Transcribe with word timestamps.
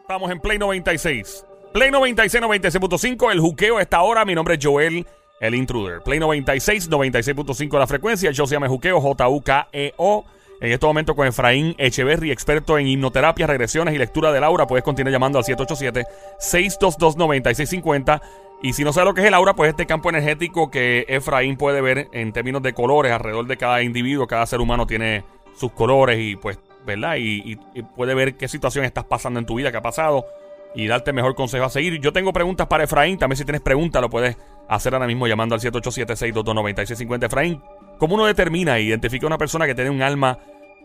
Estamos 0.00 0.30
en 0.30 0.40
Play 0.40 0.58
96. 0.58 1.44
Play 1.72 1.90
96, 1.90 2.42
96.5. 2.42 3.32
El 3.32 3.40
juqueo 3.40 3.80
está 3.80 3.96
ahora. 3.98 4.24
Mi 4.24 4.34
nombre 4.34 4.54
es 4.54 4.64
Joel, 4.64 5.06
el 5.40 5.54
intruder. 5.54 6.00
Play 6.02 6.20
96, 6.20 6.90
96.5 6.90 7.78
la 7.78 7.86
frecuencia. 7.86 8.30
Yo 8.30 8.46
se 8.46 8.54
llama 8.54 8.68
Juqueo, 8.68 8.98
J-U-K-E-O. 9.00 10.24
En 10.60 10.72
este 10.72 10.86
momento 10.86 11.14
con 11.14 11.26
Efraín 11.26 11.74
Echeverry, 11.76 12.30
experto 12.30 12.78
en 12.78 12.86
hipnoterapia, 12.86 13.46
regresiones 13.46 13.94
y 13.94 13.98
lectura 13.98 14.32
del 14.32 14.42
aura. 14.42 14.66
Puedes 14.66 14.84
continuar 14.84 15.12
llamando 15.12 15.38
al 15.38 15.44
787-622-9650. 15.44 18.22
Y 18.62 18.72
si 18.72 18.84
no 18.84 18.94
sabes 18.94 19.08
lo 19.08 19.14
que 19.14 19.20
es 19.20 19.26
el 19.26 19.34
aura, 19.34 19.54
pues 19.54 19.68
este 19.68 19.84
campo 19.84 20.08
energético 20.08 20.70
que 20.70 21.04
Efraín 21.08 21.58
puede 21.58 21.82
ver 21.82 22.08
en 22.12 22.32
términos 22.32 22.62
de 22.62 22.72
colores 22.72 23.12
alrededor 23.12 23.46
de 23.46 23.58
cada 23.58 23.82
individuo, 23.82 24.26
cada 24.26 24.46
ser 24.46 24.60
humano 24.60 24.86
tiene 24.86 25.24
sus 25.56 25.72
colores 25.72 26.18
y 26.18 26.36
pues, 26.36 26.58
¿verdad? 26.86 27.16
Y, 27.18 27.56
puede 27.94 28.14
ver 28.14 28.36
qué 28.36 28.48
situación 28.48 28.84
estás 28.84 29.04
pasando 29.04 29.38
en 29.38 29.44
tu 29.44 29.56
vida, 29.56 29.70
qué 29.70 29.78
ha 29.78 29.82
pasado 29.82 30.24
y 30.74 30.86
darte 30.86 31.12
mejor 31.12 31.34
consejo 31.34 31.64
a 31.64 31.70
seguir. 31.70 32.00
Yo 32.00 32.12
tengo 32.12 32.32
preguntas 32.32 32.66
para 32.66 32.84
Efraín. 32.84 33.18
También 33.18 33.36
si 33.36 33.44
tienes 33.44 33.62
preguntas 33.62 34.00
lo 34.00 34.08
puedes 34.08 34.36
hacer 34.68 34.94
ahora 34.94 35.06
mismo 35.06 35.26
llamando 35.26 35.54
al 35.54 35.60
787-622-9650. 35.60 37.24
Efraín, 37.26 37.62
¿cómo 37.98 38.14
uno 38.14 38.26
determina 38.26 38.78
e 38.78 38.82
identifica 38.82 39.26
a 39.26 39.28
una 39.28 39.38
persona 39.38 39.66
que 39.66 39.74
tiene 39.74 39.90
un 39.90 40.02
alma 40.02 40.38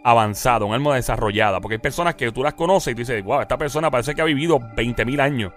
avanzada, 0.03 0.65
un 0.65 0.73
alma 0.73 0.95
desarrollada? 0.95 1.59
Porque 1.61 1.75
hay 1.75 1.81
personas 1.81 2.15
que 2.15 2.31
tú 2.31 2.41
las 2.41 2.53
conoces 2.55 2.91
y 2.91 2.95
tú 2.95 2.99
dices, 2.99 3.23
wow, 3.23 3.41
esta 3.41 3.57
persona 3.57 3.91
parece 3.91 4.15
que 4.15 4.21
ha 4.21 4.25
vivido 4.25 4.59
20.000 4.59 5.21
años. 5.21 5.53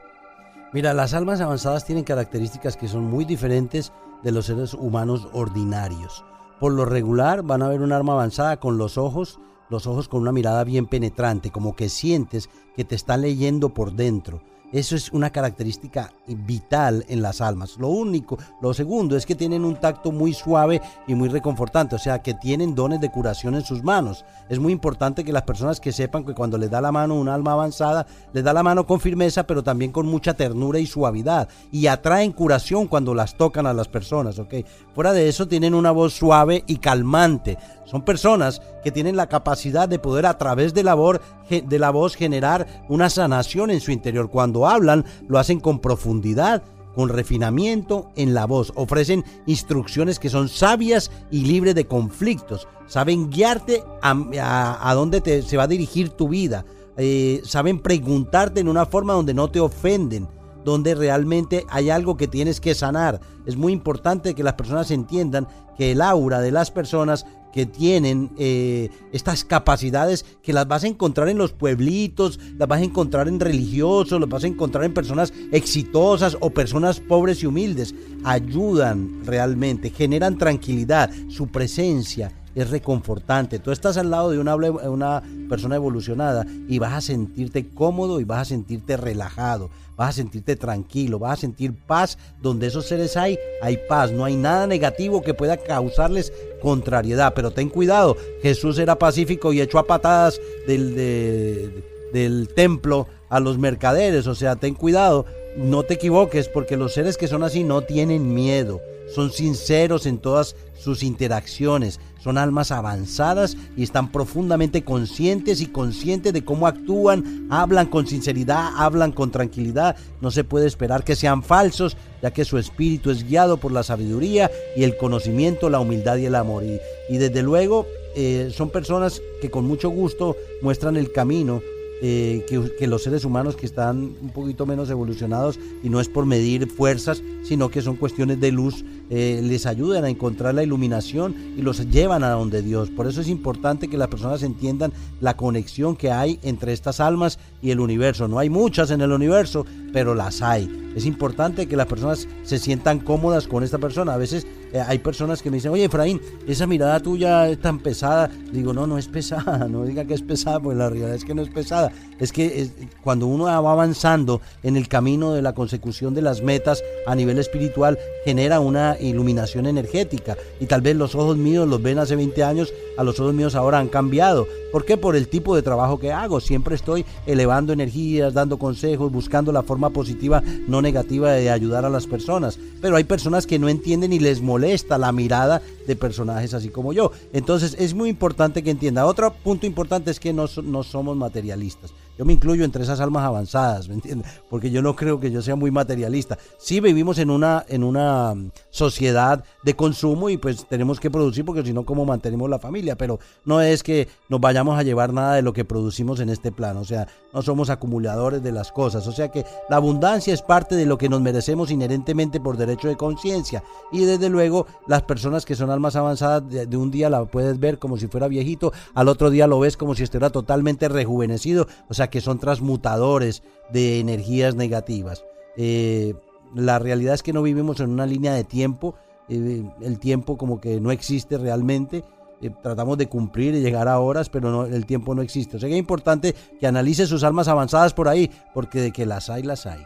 Mira, 0.73 0.93
las 0.93 1.15
almas 1.15 1.41
avanzadas 1.41 1.85
tienen 1.85 2.05
características 2.05 2.77
que 2.77 2.89
son 2.89 3.05
muy 3.05 3.25
diferentes 3.25 3.93
de 4.25 4.33
los 4.33 4.47
seres 4.47 4.75
humanos 4.75 5.29
ordinarios. 5.33 6.25
Por 6.59 6.73
lo 6.73 6.85
regular 6.85 7.43
van 7.43 7.63
a 7.63 7.69
ver 7.69 7.83
un 7.83 7.93
alma 7.93 8.15
avanzada 8.15 8.57
con 8.59 8.79
los 8.79 8.99
ojos 8.99 9.39
los 9.69 9.87
ojos 9.87 10.09
con 10.09 10.23
una 10.23 10.33
mirada 10.33 10.65
bien 10.65 10.87
penetrante, 10.87 11.51
como 11.51 11.75
que 11.77 11.89
sientes 11.89 12.51
que 12.77 12.85
te 12.85 12.95
está 12.95 13.17
leyendo 13.17 13.71
por 13.71 13.93
dentro. 13.93 14.43
Eso 14.73 14.97
es 14.97 15.13
una 15.13 15.31
característica 15.31 16.13
vital 16.27 17.05
en 17.09 17.23
las 17.23 17.41
almas. 17.41 17.77
Lo 17.79 17.89
único, 17.89 18.39
lo 18.61 18.75
segundo 18.75 19.17
es 19.17 19.25
que 19.25 19.35
tienen 19.35 19.65
un 19.65 19.77
tacto 19.77 20.11
muy 20.11 20.35
suave 20.35 20.81
y 21.07 21.15
muy 21.15 21.29
reconfortante, 21.29 21.95
o 21.95 21.99
sea, 21.99 22.23
que 22.23 22.35
tienen 22.35 22.75
dones 22.75 23.01
de 23.01 23.11
curación 23.11 23.55
en 23.55 23.65
sus 23.65 23.85
manos. 23.85 24.25
Es 24.49 24.59
muy 24.59 24.73
importante 24.73 25.25
que 25.25 25.33
las 25.33 25.43
personas 25.43 25.81
que 25.81 25.93
sepan 25.93 26.25
que 26.25 26.35
cuando 26.35 26.59
les 26.59 26.71
da 26.71 26.81
la 26.81 26.93
mano 26.93 27.15
un 27.15 27.29
alma 27.29 27.53
avanzada, 27.53 28.07
les 28.33 28.43
da 28.43 28.53
la 28.53 28.63
mano 28.63 28.87
con 28.87 29.01
firmeza, 29.01 29.47
pero 29.47 29.63
también 29.63 29.93
con 29.93 30.07
mucha 30.07 30.35
ternura 30.35 30.79
y 30.79 30.87
suavidad 30.87 31.49
y 31.71 31.87
atraen 31.87 32.33
curación 32.33 32.87
cuando 32.87 33.15
las 33.15 33.37
tocan 33.37 33.67
a 33.67 33.75
las 33.75 33.89
personas, 33.89 34.39
¿ok? 34.39 34.55
Fuera 34.95 35.13
de 35.13 35.29
eso 35.29 35.47
tienen 35.47 35.75
una 35.75 35.91
voz 35.91 36.15
suave 36.15 36.65
y 36.67 36.77
calmante. 36.77 37.59
Son 37.85 38.03
personas 38.03 38.63
que 38.83 38.91
tienen 38.91 39.17
la 39.17 39.29
capacidad 39.29 39.89
de 39.89 39.99
poder 39.99 40.27
a 40.27 40.39
través 40.39 40.75
de 40.75 40.83
la, 40.83 40.95
voz, 40.95 41.21
de 41.49 41.79
la 41.79 41.91
voz 41.91 42.17
generar 42.17 42.67
una 42.89 43.11
sanación 43.11 43.71
en 43.71 43.81
su 43.81 43.93
interior. 43.93 44.31
Cuando 44.31 44.54
hablan, 44.63 45.05
lo 45.29 45.39
hacen 45.39 45.61
con 45.61 45.81
profundidad, 45.81 46.63
con 46.95 47.09
refinamiento 47.09 48.11
en 48.17 48.35
la 48.35 48.47
voz. 48.47 48.73
Ofrecen 48.77 49.25
instrucciones 49.47 50.19
que 50.19 50.31
son 50.31 50.49
sabias 50.49 51.11
y 51.31 51.45
libres 51.45 51.75
de 51.75 51.87
conflictos. 51.87 52.69
Saben 52.87 53.31
guiarte 53.31 53.83
a, 54.03 54.93
dónde 54.95 55.21
te, 55.21 55.43
se 55.43 55.57
va 55.57 55.65
a 55.65 55.69
dirigir 55.69 56.11
tu 56.11 56.29
vida. 56.29 56.65
Eh, 56.97 57.41
saben 57.45 57.81
preguntarte 57.81 58.61
en 58.61 58.69
una 58.69 58.87
forma 58.87 59.15
donde 59.15 59.35
no 59.35 59.51
te 59.51 59.59
ofenden 59.59 60.29
donde 60.65 60.95
realmente 60.95 61.67
hay 61.69 61.91
algo 61.91 62.17
que 62.17 62.27
tienes 62.27 62.61
que 62.61 62.75
sanar. 62.75 63.21
Es 63.47 63.57
muy 63.57 63.73
importante 63.73 64.35
que 64.35 64.43
las 64.43 64.55
personas 64.55 64.91
entiendan 64.91 65.47
que 65.77 65.93
el 65.93 66.01
aura 66.01 66.41
de 66.41 66.51
las 66.51 66.71
personas 66.71 67.27
que 67.55 67.67
tienen 67.67 68.33
eh, 68.37 68.91
estas 69.13 69.45
capacidades 69.45 70.27
que 70.43 70.53
las 70.53 70.67
vas 70.67 70.83
a 70.83 70.89
encontrar 70.89 71.29
en 71.29 71.39
los 71.39 71.53
pueblitos, 71.53 72.41
las 72.59 72.67
vas 72.67 72.81
a 72.81 72.85
encontrar 72.85 73.29
en 73.29 73.39
religiosos, 73.39 74.19
las 74.19 74.29
vas 74.29 74.43
a 74.43 74.49
encontrar 74.49 74.83
en 74.83 74.93
personas 74.93 75.33
exitosas 75.53 76.37
o 76.41 76.51
personas 76.51 76.99
pobres 76.99 77.45
y 77.45 77.47
humildes. 77.47 77.95
Ayudan 78.25 79.25
realmente, 79.25 79.91
generan 79.91 80.37
tranquilidad, 80.37 81.13
su 81.29 81.47
presencia 81.47 82.33
es 82.55 82.71
reconfortante. 82.71 83.59
Tú 83.59 83.71
estás 83.71 83.97
al 83.97 84.11
lado 84.11 84.31
de 84.31 84.39
una, 84.39 85.23
persona 85.49 85.77
evolucionada 85.77 86.47
y 86.69 86.79
vas 86.79 86.93
a 86.93 87.01
sentirte 87.01 87.69
cómodo 87.69 88.21
y 88.21 88.25
vas 88.25 88.43
a 88.43 88.45
sentirte 88.47 88.97
relajado, 88.97 89.71
vas 89.97 90.11
a 90.11 90.13
sentirte 90.13 90.57
tranquilo, 90.57 91.19
vas 91.19 91.39
a 91.39 91.41
sentir 91.43 91.75
paz. 91.75 92.19
Donde 92.41 92.69
esos 92.69 92.87
seres 92.87 93.17
hay, 93.17 93.39
hay 93.63 93.79
paz. 93.89 94.13
No 94.13 94.25
hay 94.25 94.37
nada 94.37 94.67
negativo 94.67 95.23
que 95.23 95.35
pueda 95.35 95.57
causarles 95.57 96.33
contrariedad. 96.63 97.33
Pero 97.35 97.51
ten 97.51 97.69
cuidado, 97.69 98.17
Jesús 98.43 98.79
era 98.79 98.99
pacífico 98.99 99.53
y 99.53 99.61
echó 99.61 99.79
a 99.79 99.87
patadas 99.87 100.41
del 100.67 102.49
templo 102.55 103.07
a 103.29 103.41
los 103.41 103.59
mercaderes. 103.59 104.27
O 104.27 104.35
sea, 104.35 104.57
ten 104.57 104.75
cuidado, 104.75 105.27
no 105.57 105.83
te 105.83 105.95
equivoques 105.95 106.49
porque 106.49 106.77
los 106.77 106.95
seres 106.95 107.17
que 107.17 107.29
son 107.29 107.43
así 107.43 107.65
no 107.65 107.83
tienen 107.83 108.33
miedo 108.33 108.81
son 109.13 109.31
sinceros 109.31 110.07
en 110.07 110.19
todas 110.19 110.57
sus 110.79 111.03
interacciones, 111.03 112.01
son 112.23 112.39
almas 112.39 112.71
avanzadas 112.71 113.57
y 113.77 113.83
están 113.83 114.13
profundamente 114.13 114.85
conscientes 114.85 115.61
y 115.61 115.67
conscientes 115.67 116.33
de 116.33 116.45
cómo 116.45 116.67
actúan, 116.67 117.47
hablan 117.51 117.87
con 117.87 118.07
sinceridad, 118.07 118.71
hablan 118.77 119.13
con 119.13 119.31
tranquilidad, 119.31 119.97
no 120.21 120.31
se 120.31 120.45
puede 120.45 120.67
esperar 120.67 121.05
que 121.05 121.17
sean 121.17 121.43
falsos, 121.43 121.97
ya 122.23 122.33
que 122.33 122.45
su 122.45 122.59
espíritu 122.59 123.11
es 123.11 123.27
guiado 123.27 123.59
por 123.59 123.73
la 123.73 123.83
sabiduría 123.83 124.51
y 124.77 124.85
el 124.85 124.97
conocimiento, 124.97 125.71
la 125.71 125.81
humildad 125.81 126.17
y 126.17 126.27
el 126.27 126.35
amor. 126.35 126.65
Y, 126.65 127.19
desde 127.19 127.43
luego 127.43 127.87
eh, 128.17 128.51
son 128.55 128.71
personas 128.71 129.21
que 129.41 129.51
con 129.51 129.67
mucho 129.67 129.89
gusto 129.89 130.37
muestran 130.63 130.97
el 130.97 131.13
camino 131.13 131.61
eh, 132.07 132.45
que, 132.47 132.87
los 132.87 133.03
seres 133.03 133.25
humanos 133.25 133.57
que 133.57 133.65
están 133.65 134.15
un 134.21 134.29
poquito 134.29 134.67
menos 134.67 134.91
evolucionados 134.91 135.59
y 135.83 135.89
no 135.89 136.01
es 136.01 136.11
por 136.11 136.27
medir 136.27 136.69
fuerzas, 136.69 137.23
sino 137.45 137.71
que 137.71 137.81
son 137.81 137.97
cuestiones 137.97 138.39
de 138.41 138.53
luz, 138.53 138.85
eh, 139.09 139.41
les 139.43 139.65
ayudan 139.65 140.05
a 140.05 140.11
encontrar 140.11 140.55
la 140.55 140.63
iluminación 140.63 141.35
y 141.57 141.63
los 141.63 141.89
llevan 141.89 142.23
a 142.23 142.29
donde 142.29 142.61
Dios. 142.61 142.91
Por 142.91 143.07
eso 143.07 143.23
es 143.23 143.29
importante 143.29 143.89
que 143.89 143.97
las 143.97 144.09
personas 144.09 144.43
entiendan 144.43 144.93
la 145.23 145.39
conexión 145.39 145.97
que 145.97 146.11
hay 146.11 146.39
entre 146.43 146.75
estas 146.75 147.01
almas 147.01 147.39
y 147.63 147.71
el 147.71 147.81
universo. 147.81 148.29
No 148.29 148.39
hay 148.39 148.51
muchas 148.51 148.91
en 148.91 149.01
el 149.01 149.11
universo, 149.11 149.65
pero 149.91 150.15
las 150.15 150.43
hay. 150.43 150.93
Es 150.95 151.07
importante 151.07 151.67
que 151.67 151.77
las 151.77 151.87
personas 151.87 152.29
se 152.43 152.59
sientan 152.59 152.99
cómodas 152.99 153.49
con 153.49 153.65
esta 153.65 153.79
persona. 153.79 154.13
A 154.13 154.19
veces 154.19 154.47
eh, 154.75 154.83
hay 154.85 154.99
personas 154.99 155.41
que 155.41 155.53
me 155.53 155.59
dicen, 155.59 155.71
oye 155.71 155.85
Efraín, 155.85 156.21
esa 156.49 156.67
mirada 156.67 156.99
tuya 156.99 157.49
es 157.49 157.61
tan 157.61 157.79
pesada. 157.79 158.29
Digo, 158.51 158.73
no, 158.73 158.89
no 158.89 158.99
es 158.99 159.07
pesada, 159.07 159.69
no 159.71 159.85
diga 159.85 160.05
que 160.05 160.15
es 160.15 160.23
pesada, 160.23 160.59
pues 160.59 160.77
la 160.77 160.91
realidad 160.91 161.15
es 161.15 161.25
que 161.25 161.33
no 161.33 161.43
es 161.43 161.49
pesada. 161.49 161.93
Es 162.19 162.33
que 162.33 162.69
cuando 163.01 163.29
uno 163.29 163.45
va 163.45 163.55
avanzando 163.55 164.41
en 164.65 164.77
el 164.77 164.89
camino 164.89 165.33
de 165.33 165.43
la 165.43 165.53
consecución 165.55 166.13
de 166.13 166.23
las 166.23 166.43
metas 166.43 166.83
a 167.07 167.15
nivel 167.15 167.39
espiritual, 167.39 168.01
genera 168.25 168.59
una 168.59 168.97
iluminación 168.99 169.67
energética. 169.67 170.37
Y 170.59 170.67
tal 170.67 170.81
vez 170.81 170.97
los 170.97 171.15
ojos 171.15 171.37
míos 171.37 171.69
los 171.69 171.81
ven 171.81 172.01
hace 172.01 172.17
20 172.17 172.43
años, 172.43 172.75
a 172.99 173.05
los 173.05 173.21
ojos 173.21 173.33
míos 173.33 173.55
ahora 173.55 173.79
han 173.79 173.87
cambiado. 173.87 174.49
¿Por 174.75 174.85
qué? 174.85 174.97
Por 174.97 175.15
el 175.15 175.29
tipo 175.29 175.55
de 175.55 175.63
trabajo 175.63 176.01
que 176.01 176.11
hago. 176.11 176.41
Siempre 176.41 176.75
estoy 176.75 177.07
elevando 177.27 177.73
energías, 177.73 178.35
dando 178.35 178.59
consejos, 178.59 179.13
buscando 179.13 179.53
la 179.53 179.63
forma 179.63 179.91
positiva, 179.91 180.43
no 180.67 180.83
negativa 180.83 181.31
de 181.31 181.49
ayudar 181.49 181.85
a 181.85 181.89
las 181.89 182.09
personas. 182.09 182.59
Pero 182.83 182.97
hay 182.97 183.05
personas 183.05 183.47
que 183.47 183.61
no 183.61 183.69
entienden 183.69 184.13
y 184.13 184.19
les 184.19 184.43
molesta 184.43 184.99
la 184.99 185.13
mirada 185.13 185.63
de 185.87 185.95
personajes 185.95 186.55
así 186.55 186.71
como 186.71 186.93
yo. 186.93 187.13
Entonces 187.33 187.77
es 187.79 187.95
muy 187.95 188.09
importante 188.09 188.65
que 188.65 188.71
entienda. 188.73 189.07
Otro 189.07 189.33
punto 189.33 189.65
importante 189.65 190.11
es 190.11 190.19
que 190.19 190.33
no, 190.33 190.47
no 190.65 190.83
somos 190.83 191.17
materialistas. 191.17 191.95
Yo 192.19 192.25
me 192.25 192.33
incluyo 192.33 192.65
entre 192.65 192.85
esas 192.85 193.01
almas 193.01 193.25
avanzadas, 193.25 193.89
¿me 193.89 193.95
entiendes? 193.95 194.29
Porque 194.49 194.71
yo 194.71 194.83
no 194.83 194.95
creo 194.95 195.19
que 195.19 195.31
yo 195.31 195.43
sea 195.43 195.57
muy 195.57 195.71
materialista. 195.71 196.39
Sí 196.59 196.81
vivimos 196.81 197.19
en 197.19 197.31
una, 197.31 197.65
en 197.69 197.83
una 197.83 198.35
sociedad 198.71 199.43
de 199.63 199.75
consumo 199.75 200.31
y 200.31 200.37
pues 200.37 200.67
tenemos 200.67 201.01
que 201.01 201.11
producir 201.11 201.45
porque 201.45 201.65
si 201.65 201.73
no, 201.73 201.85
¿cómo 201.85 202.05
mantenemos 202.05 202.49
la 202.49 202.59
familia? 202.59 202.97
Pero 202.97 203.19
no 203.45 203.61
es 203.61 203.83
que 203.83 204.09
nos 204.29 204.41
vayamos 204.41 204.79
a 204.79 204.83
llevar 204.83 205.13
nada 205.13 205.35
de 205.35 205.43
lo 205.43 205.53
que 205.53 205.65
producimos 205.65 206.21
en 206.21 206.31
este 206.31 206.53
plano. 206.53 206.81
O 206.81 206.85
sea, 206.85 207.09
no 207.33 207.43
somos 207.43 207.69
acumuladores 207.69 208.43
de 208.43 208.53
las 208.53 208.71
cosas. 208.71 209.07
O 209.09 209.13
sea 209.13 209.29
que 209.29 209.45
la 209.69 209.77
abundancia 209.77 210.33
es 210.33 210.43
parte 210.43 210.77
de 210.77 210.87
lo 210.87 210.99
que 210.99 211.09
nos 211.09 211.21
merecemos 211.21 211.71
inherentemente 211.71 212.41
por 212.41 212.57
derecho 212.57 212.89
de 212.89 212.97
conciencia. 212.97 213.65
Y 213.91 214.05
desde 214.05 214.29
luego, 214.29 214.67
las 214.87 215.03
personas 215.03 215.45
que 215.45 215.57
son 215.57 215.71
almas 215.71 215.97
avanzadas, 215.97 216.49
de, 216.49 216.67
de 216.67 216.77
un 216.77 216.91
día 216.93 217.11
la 217.11 217.25
puedes 217.25 217.59
ver 217.59 217.79
como 217.79 217.97
si 217.97 218.07
fuera 218.07 218.29
viejito, 218.29 218.73
al 218.95 219.09
otro 219.09 219.31
día 219.31 219.49
lo 219.49 219.59
ves 219.59 219.77
como 219.77 219.95
si 219.95 220.05
estuviera 220.05 220.31
totalmente 220.31 220.89
rejuvenecido. 220.89 221.67
O 221.89 221.95
sea, 221.95 222.04
que 222.09 222.21
son 222.21 222.39
transmutadores 222.39 223.43
de 223.71 224.01
energías 224.01 224.55
negativas. 224.55 225.25
Eh, 225.57 226.15
la 226.55 226.79
realidad 226.79 227.15
es 227.15 227.23
que 227.23 227.33
no 227.33 227.43
vivimos 227.43 227.81
en 227.81 227.91
una 227.91 228.07
línea 228.07 228.33
de 228.33 228.45
tiempo, 228.45 228.95
eh, 229.29 229.63
el 229.83 229.99
tiempo 229.99 230.37
como 230.37 230.61
que 230.61 230.81
no 230.81 230.91
existe 230.91 231.39
realmente. 231.39 232.05
Eh, 232.41 232.51
tratamos 232.63 232.99
de 232.99 233.09
cumplir 233.09 233.55
y 233.55 233.61
llegar 233.61 233.89
a 233.89 233.99
horas, 233.99 234.29
pero 234.29 234.67
el 234.67 234.87
tiempo 234.87 235.15
no 235.15 235.23
existe. 235.23 235.57
O 235.57 235.61
sea 235.61 235.69
que 235.69 235.75
es 235.75 235.79
importante 235.79 236.35
que 236.61 236.67
analice 236.67 237.07
sus 237.07 237.25
almas 237.25 237.49
avanzadas 237.49 237.95
por 237.95 238.09
ahí, 238.09 238.31
porque 238.53 238.81
de 238.81 238.93
que 238.93 239.07
las 239.07 239.31
hay, 239.31 239.43
las 239.43 239.67
hay. 239.67 239.85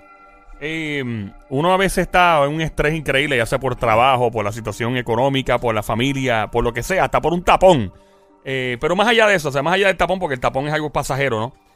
uno 1.50 1.72
a 1.72 1.76
veces 1.76 1.98
está 1.98 2.44
en 2.44 2.54
un 2.54 2.60
estrés 2.60 2.94
increíble, 2.94 3.36
ya 3.36 3.46
sea 3.46 3.60
por 3.60 3.76
trabajo, 3.76 4.30
por 4.30 4.44
la 4.44 4.52
situación 4.52 4.96
económica, 4.96 5.58
por 5.58 5.74
la 5.74 5.82
familia, 5.82 6.50
por 6.50 6.64
lo 6.64 6.72
que 6.72 6.82
sea, 6.82 7.04
hasta 7.04 7.20
por 7.20 7.32
un 7.32 7.42
tapón. 7.42 7.92
Pero 8.42 8.96
más 8.96 9.06
allá 9.06 9.26
de 9.26 9.34
eso, 9.34 9.50
o 9.50 9.52
sea, 9.52 9.62
más 9.62 9.74
allá 9.74 9.88
del 9.88 9.96
tapón, 9.98 10.18
porque 10.18 10.34
el 10.34 10.40
tapón 10.40 10.66
es 10.66 10.72
algo 10.72 10.90
pasajero, 10.90 11.38
¿no? 11.38 11.67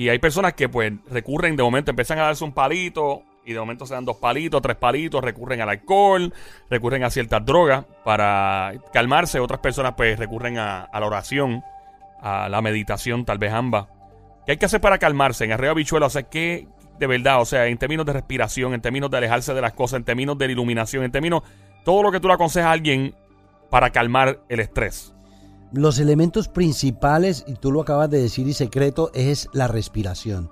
Y 0.00 0.08
hay 0.08 0.18
personas 0.18 0.54
que 0.54 0.66
pues 0.66 0.94
recurren, 1.10 1.56
de 1.56 1.62
momento 1.62 1.90
empiezan 1.90 2.18
a 2.20 2.22
darse 2.22 2.42
un 2.42 2.52
palito 2.52 3.22
y 3.44 3.52
de 3.52 3.60
momento 3.60 3.84
se 3.84 3.92
dan 3.92 4.06
dos 4.06 4.16
palitos, 4.16 4.62
tres 4.62 4.76
palitos, 4.76 5.22
recurren 5.22 5.60
al 5.60 5.68
alcohol, 5.68 6.32
recurren 6.70 7.04
a 7.04 7.10
ciertas 7.10 7.44
drogas 7.44 7.84
para 8.02 8.72
calmarse. 8.94 9.40
Otras 9.40 9.60
personas 9.60 9.92
pues 9.98 10.18
recurren 10.18 10.56
a, 10.56 10.88
la 10.90 11.06
oración, 11.06 11.62
a 12.22 12.48
la 12.48 12.62
meditación, 12.62 13.26
tal 13.26 13.36
vez 13.36 13.52
ambas. 13.52 13.88
¿Qué 14.46 14.52
hay 14.52 14.56
que 14.56 14.64
hacer 14.64 14.80
para 14.80 14.96
calmarse? 14.96 15.44
En 15.44 15.52
arriba 15.52 15.74
bichuelo, 15.74 16.06
o 16.06 16.10
sea, 16.10 16.22
¿qué 16.22 16.66
de 16.98 17.06
verdad? 17.06 17.42
O 17.42 17.44
sea, 17.44 17.66
en 17.66 17.76
términos 17.76 18.06
de 18.06 18.14
respiración, 18.14 18.72
en 18.72 18.80
términos 18.80 19.10
de 19.10 19.18
alejarse 19.18 19.52
de 19.52 19.60
las 19.60 19.74
cosas, 19.74 19.98
en 19.98 20.04
términos 20.04 20.38
de 20.38 20.46
la 20.46 20.52
iluminación, 20.52 21.04
en 21.04 21.12
términos... 21.12 21.42
Todo 21.84 22.02
lo 22.02 22.10
que 22.10 22.20
tú 22.20 22.28
le 22.28 22.34
aconsejas 22.34 22.68
a 22.68 22.72
alguien 22.72 23.14
para 23.68 23.90
calmar 23.90 24.40
el 24.48 24.60
estrés. 24.60 25.14
Los 25.72 26.00
elementos 26.00 26.48
principales, 26.48 27.44
y 27.46 27.54
tú 27.54 27.70
lo 27.70 27.82
acabas 27.82 28.10
de 28.10 28.20
decir 28.20 28.48
y 28.48 28.54
secreto, 28.54 29.12
es 29.14 29.48
la 29.52 29.68
respiración. 29.68 30.50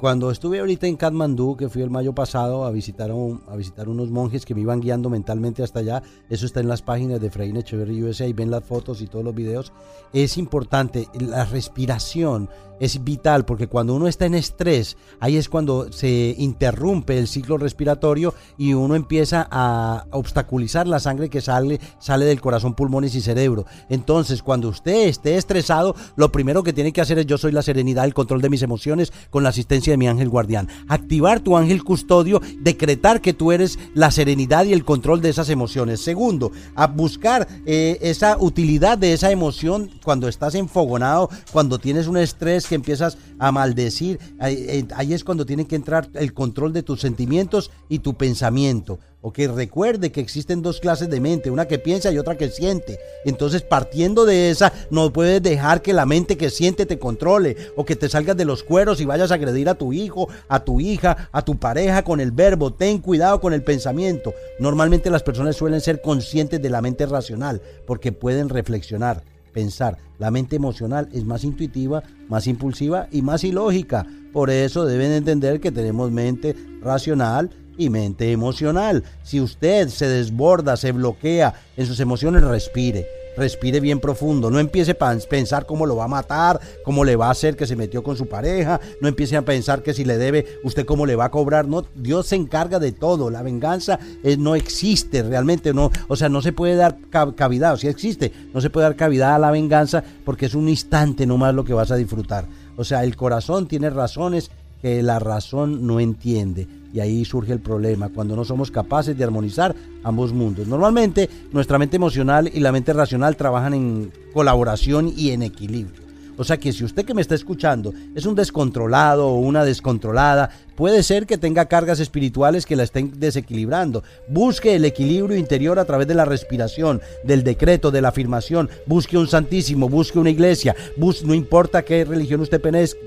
Cuando 0.00 0.32
estuve 0.32 0.58
ahorita 0.58 0.88
en 0.88 0.96
Kathmandú, 0.96 1.56
que 1.56 1.68
fui 1.68 1.82
el 1.82 1.90
mayo 1.90 2.12
pasado 2.12 2.64
a 2.64 2.72
visitar, 2.72 3.12
a 3.12 3.56
visitar 3.56 3.88
unos 3.88 4.10
monjes 4.10 4.44
que 4.44 4.56
me 4.56 4.60
iban 4.62 4.80
guiando 4.80 5.10
mentalmente 5.10 5.62
hasta 5.62 5.78
allá, 5.78 6.02
eso 6.28 6.44
está 6.44 6.58
en 6.58 6.66
las 6.66 6.82
páginas 6.82 7.20
de 7.20 7.30
Freine 7.30 7.60
Echeverry 7.60 8.02
USA 8.02 8.26
y 8.26 8.32
ven 8.32 8.50
las 8.50 8.64
fotos 8.64 9.00
y 9.00 9.06
todos 9.06 9.24
los 9.24 9.34
videos, 9.34 9.72
es 10.12 10.38
importante, 10.38 11.08
la 11.20 11.44
respiración 11.44 12.48
es 12.80 13.04
vital 13.04 13.44
porque 13.44 13.66
cuando 13.66 13.94
uno 13.94 14.08
está 14.08 14.26
en 14.26 14.34
estrés, 14.34 14.96
ahí 15.20 15.36
es 15.36 15.48
cuando 15.48 15.92
se 15.92 16.34
interrumpe 16.38 17.18
el 17.18 17.28
ciclo 17.28 17.58
respiratorio 17.58 18.34
y 18.56 18.74
uno 18.74 18.94
empieza 18.94 19.46
a 19.50 20.06
obstaculizar 20.10 20.86
la 20.86 21.00
sangre 21.00 21.28
que 21.28 21.40
sale, 21.40 21.80
sale 21.98 22.24
del 22.24 22.40
corazón, 22.40 22.74
pulmones 22.74 23.14
y 23.14 23.20
cerebro. 23.20 23.66
Entonces, 23.88 24.42
cuando 24.42 24.68
usted 24.68 25.08
esté 25.08 25.36
estresado, 25.36 25.94
lo 26.16 26.30
primero 26.30 26.62
que 26.62 26.72
tiene 26.72 26.92
que 26.92 27.00
hacer 27.00 27.18
es 27.18 27.26
yo 27.26 27.38
soy 27.38 27.52
la 27.52 27.62
serenidad, 27.62 28.04
el 28.04 28.14
control 28.14 28.40
de 28.40 28.50
mis 28.50 28.62
emociones 28.62 29.12
con 29.30 29.42
la 29.42 29.50
asistencia 29.50 29.92
de 29.92 29.96
mi 29.96 30.08
ángel 30.08 30.28
guardián. 30.28 30.68
Activar 30.88 31.40
tu 31.40 31.56
ángel 31.56 31.84
custodio, 31.84 32.40
decretar 32.60 33.20
que 33.20 33.34
tú 33.34 33.52
eres 33.52 33.78
la 33.94 34.10
serenidad 34.10 34.64
y 34.64 34.72
el 34.72 34.84
control 34.84 35.20
de 35.20 35.30
esas 35.30 35.48
emociones. 35.48 36.00
Segundo, 36.00 36.52
a 36.74 36.86
buscar 36.86 37.48
eh, 37.66 37.98
esa 38.02 38.36
utilidad 38.38 38.98
de 38.98 39.12
esa 39.12 39.30
emoción 39.30 39.90
cuando 40.04 40.28
estás 40.28 40.54
enfogonado, 40.54 41.30
cuando 41.52 41.78
tienes 41.78 42.06
un 42.06 42.16
estrés 42.16 42.67
que 42.68 42.74
empiezas 42.74 43.18
a 43.38 43.50
maldecir, 43.50 44.18
eh, 44.40 44.84
ahí, 44.94 45.14
es 45.14 45.24
cuando 45.24 45.46
tiene 45.46 45.66
que 45.66 45.76
entrar 45.76 46.08
el 46.14 46.32
control 46.34 46.72
de 46.72 46.82
tus 46.82 47.00
sentimientos 47.00 47.70
y 47.88 48.00
tu 48.00 48.14
pensamiento. 48.14 48.98
O 49.20 49.32
que 49.32 49.48
recuerde 49.48 50.12
que 50.12 50.20
existen 50.20 50.62
dos 50.62 50.78
clases 50.78 51.10
de 51.10 51.20
mente, 51.20 51.50
una 51.50 51.66
que 51.66 51.80
piensa 51.80 52.12
y 52.12 52.18
otra 52.18 52.36
que 52.36 52.50
siente. 52.50 53.00
Entonces, 53.24 53.62
partiendo 53.62 54.24
de 54.24 54.50
esa, 54.50 54.72
no 54.90 55.12
puedes 55.12 55.42
dejar 55.42 55.82
que 55.82 55.92
la 55.92 56.06
mente 56.06 56.36
que 56.36 56.50
siente 56.50 56.86
te 56.86 57.00
controle 57.00 57.56
o 57.74 57.84
que 57.84 57.96
te 57.96 58.08
salgas 58.08 58.36
de 58.36 58.44
los 58.44 58.62
cueros 58.62 59.00
y 59.00 59.06
vayas 59.06 59.32
a 59.32 59.34
agredir 59.34 59.68
a 59.68 59.74
tu 59.74 59.92
hijo, 59.92 60.28
a 60.48 60.60
tu 60.60 60.80
hija, 60.80 61.28
a 61.32 61.42
tu 61.42 61.56
pareja 61.58 62.04
con 62.04 62.20
el 62.20 62.30
verbo. 62.30 62.72
Ten 62.72 62.98
cuidado 62.98 63.40
con 63.40 63.52
el 63.52 63.64
pensamiento. 63.64 64.34
Normalmente 64.60 65.10
las 65.10 65.24
personas 65.24 65.56
suelen 65.56 65.80
ser 65.80 66.00
conscientes 66.00 66.62
de 66.62 66.70
la 66.70 66.80
mente 66.80 67.04
racional 67.04 67.60
porque 67.86 68.12
pueden 68.12 68.48
reflexionar 68.48 69.24
pensar. 69.58 69.98
La 70.20 70.30
mente 70.30 70.54
emocional 70.54 71.08
es 71.12 71.24
más 71.24 71.42
intuitiva, 71.42 72.04
más 72.28 72.46
impulsiva 72.46 73.08
y 73.10 73.22
más 73.22 73.42
ilógica. 73.42 74.06
Por 74.32 74.50
eso 74.50 74.86
deben 74.86 75.10
entender 75.10 75.58
que 75.58 75.72
tenemos 75.72 76.12
mente 76.12 76.54
racional 76.80 77.50
y 77.76 77.90
mente 77.90 78.30
emocional. 78.30 79.02
Si 79.24 79.40
usted 79.40 79.88
se 79.88 80.06
desborda, 80.06 80.76
se 80.76 80.92
bloquea 80.92 81.54
en 81.76 81.86
sus 81.86 81.98
emociones, 81.98 82.44
respire 82.44 83.06
respire 83.36 83.80
bien 83.80 84.00
profundo, 84.00 84.50
no 84.50 84.58
empiece 84.58 84.92
a 84.92 85.18
pensar 85.28 85.66
cómo 85.66 85.86
lo 85.86 85.96
va 85.96 86.04
a 86.04 86.08
matar, 86.08 86.60
cómo 86.84 87.04
le 87.04 87.16
va 87.16 87.28
a 87.28 87.30
hacer 87.30 87.56
que 87.56 87.66
se 87.66 87.76
metió 87.76 88.02
con 88.02 88.16
su 88.16 88.26
pareja, 88.26 88.80
no 89.00 89.08
empiece 89.08 89.36
a 89.36 89.42
pensar 89.42 89.82
que 89.82 89.94
si 89.94 90.04
le 90.04 90.18
debe, 90.18 90.46
usted 90.64 90.84
cómo 90.84 91.06
le 91.06 91.16
va 91.16 91.26
a 91.26 91.30
cobrar, 91.30 91.68
no, 91.68 91.84
Dios 91.94 92.26
se 92.26 92.36
encarga 92.36 92.78
de 92.78 92.92
todo, 92.92 93.30
la 93.30 93.42
venganza 93.42 93.98
eh, 94.22 94.36
no 94.36 94.54
existe 94.54 95.22
realmente, 95.22 95.72
no, 95.72 95.90
o 96.08 96.16
sea, 96.16 96.28
no 96.28 96.42
se 96.42 96.52
puede 96.52 96.76
dar 96.76 96.98
cavidad, 97.36 97.74
o 97.74 97.76
si 97.76 97.88
existe, 97.88 98.32
no 98.52 98.60
se 98.60 98.70
puede 98.70 98.84
dar 98.84 98.96
cavidad 98.96 99.34
a 99.34 99.38
la 99.38 99.50
venganza 99.50 100.02
porque 100.24 100.46
es 100.46 100.54
un 100.54 100.68
instante 100.68 101.26
nomás 101.26 101.54
lo 101.54 101.64
que 101.64 101.74
vas 101.74 101.90
a 101.90 101.96
disfrutar. 101.96 102.46
O 102.76 102.84
sea, 102.84 103.02
el 103.02 103.16
corazón 103.16 103.66
tiene 103.66 103.90
razones 103.90 104.52
que 104.80 105.02
la 105.02 105.18
razón 105.18 105.86
no 105.86 106.00
entiende. 106.00 106.66
Y 106.92 107.00
ahí 107.00 107.24
surge 107.24 107.52
el 107.52 107.60
problema, 107.60 108.08
cuando 108.08 108.34
no 108.34 108.44
somos 108.44 108.70
capaces 108.70 109.16
de 109.16 109.24
armonizar 109.24 109.74
ambos 110.04 110.32
mundos. 110.32 110.66
Normalmente 110.66 111.28
nuestra 111.52 111.78
mente 111.78 111.96
emocional 111.96 112.50
y 112.52 112.60
la 112.60 112.72
mente 112.72 112.92
racional 112.92 113.36
trabajan 113.36 113.74
en 113.74 114.12
colaboración 114.32 115.12
y 115.14 115.30
en 115.30 115.42
equilibrio. 115.42 116.08
O 116.38 116.44
sea 116.44 116.56
que 116.56 116.72
si 116.72 116.84
usted 116.84 117.04
que 117.04 117.14
me 117.14 117.20
está 117.20 117.34
escuchando 117.34 117.92
es 118.14 118.24
un 118.24 118.36
descontrolado 118.36 119.26
o 119.28 119.40
una 119.40 119.64
descontrolada, 119.64 120.50
Puede 120.78 121.02
ser 121.02 121.26
que 121.26 121.38
tenga 121.38 121.66
cargas 121.66 121.98
espirituales 121.98 122.64
que 122.64 122.76
la 122.76 122.84
estén 122.84 123.18
desequilibrando. 123.18 124.04
Busque 124.28 124.76
el 124.76 124.84
equilibrio 124.84 125.36
interior 125.36 125.76
a 125.80 125.84
través 125.84 126.06
de 126.06 126.14
la 126.14 126.24
respiración, 126.24 127.00
del 127.24 127.42
decreto, 127.42 127.90
de 127.90 128.00
la 128.00 128.10
afirmación. 128.10 128.70
Busque 128.86 129.18
un 129.18 129.26
santísimo, 129.26 129.88
busque 129.88 130.20
una 130.20 130.30
iglesia. 130.30 130.76
no 130.96 131.34
importa 131.34 131.82
qué 131.82 132.04
religión 132.04 132.42
usted 132.42 132.60
pertenezca, 132.60 133.00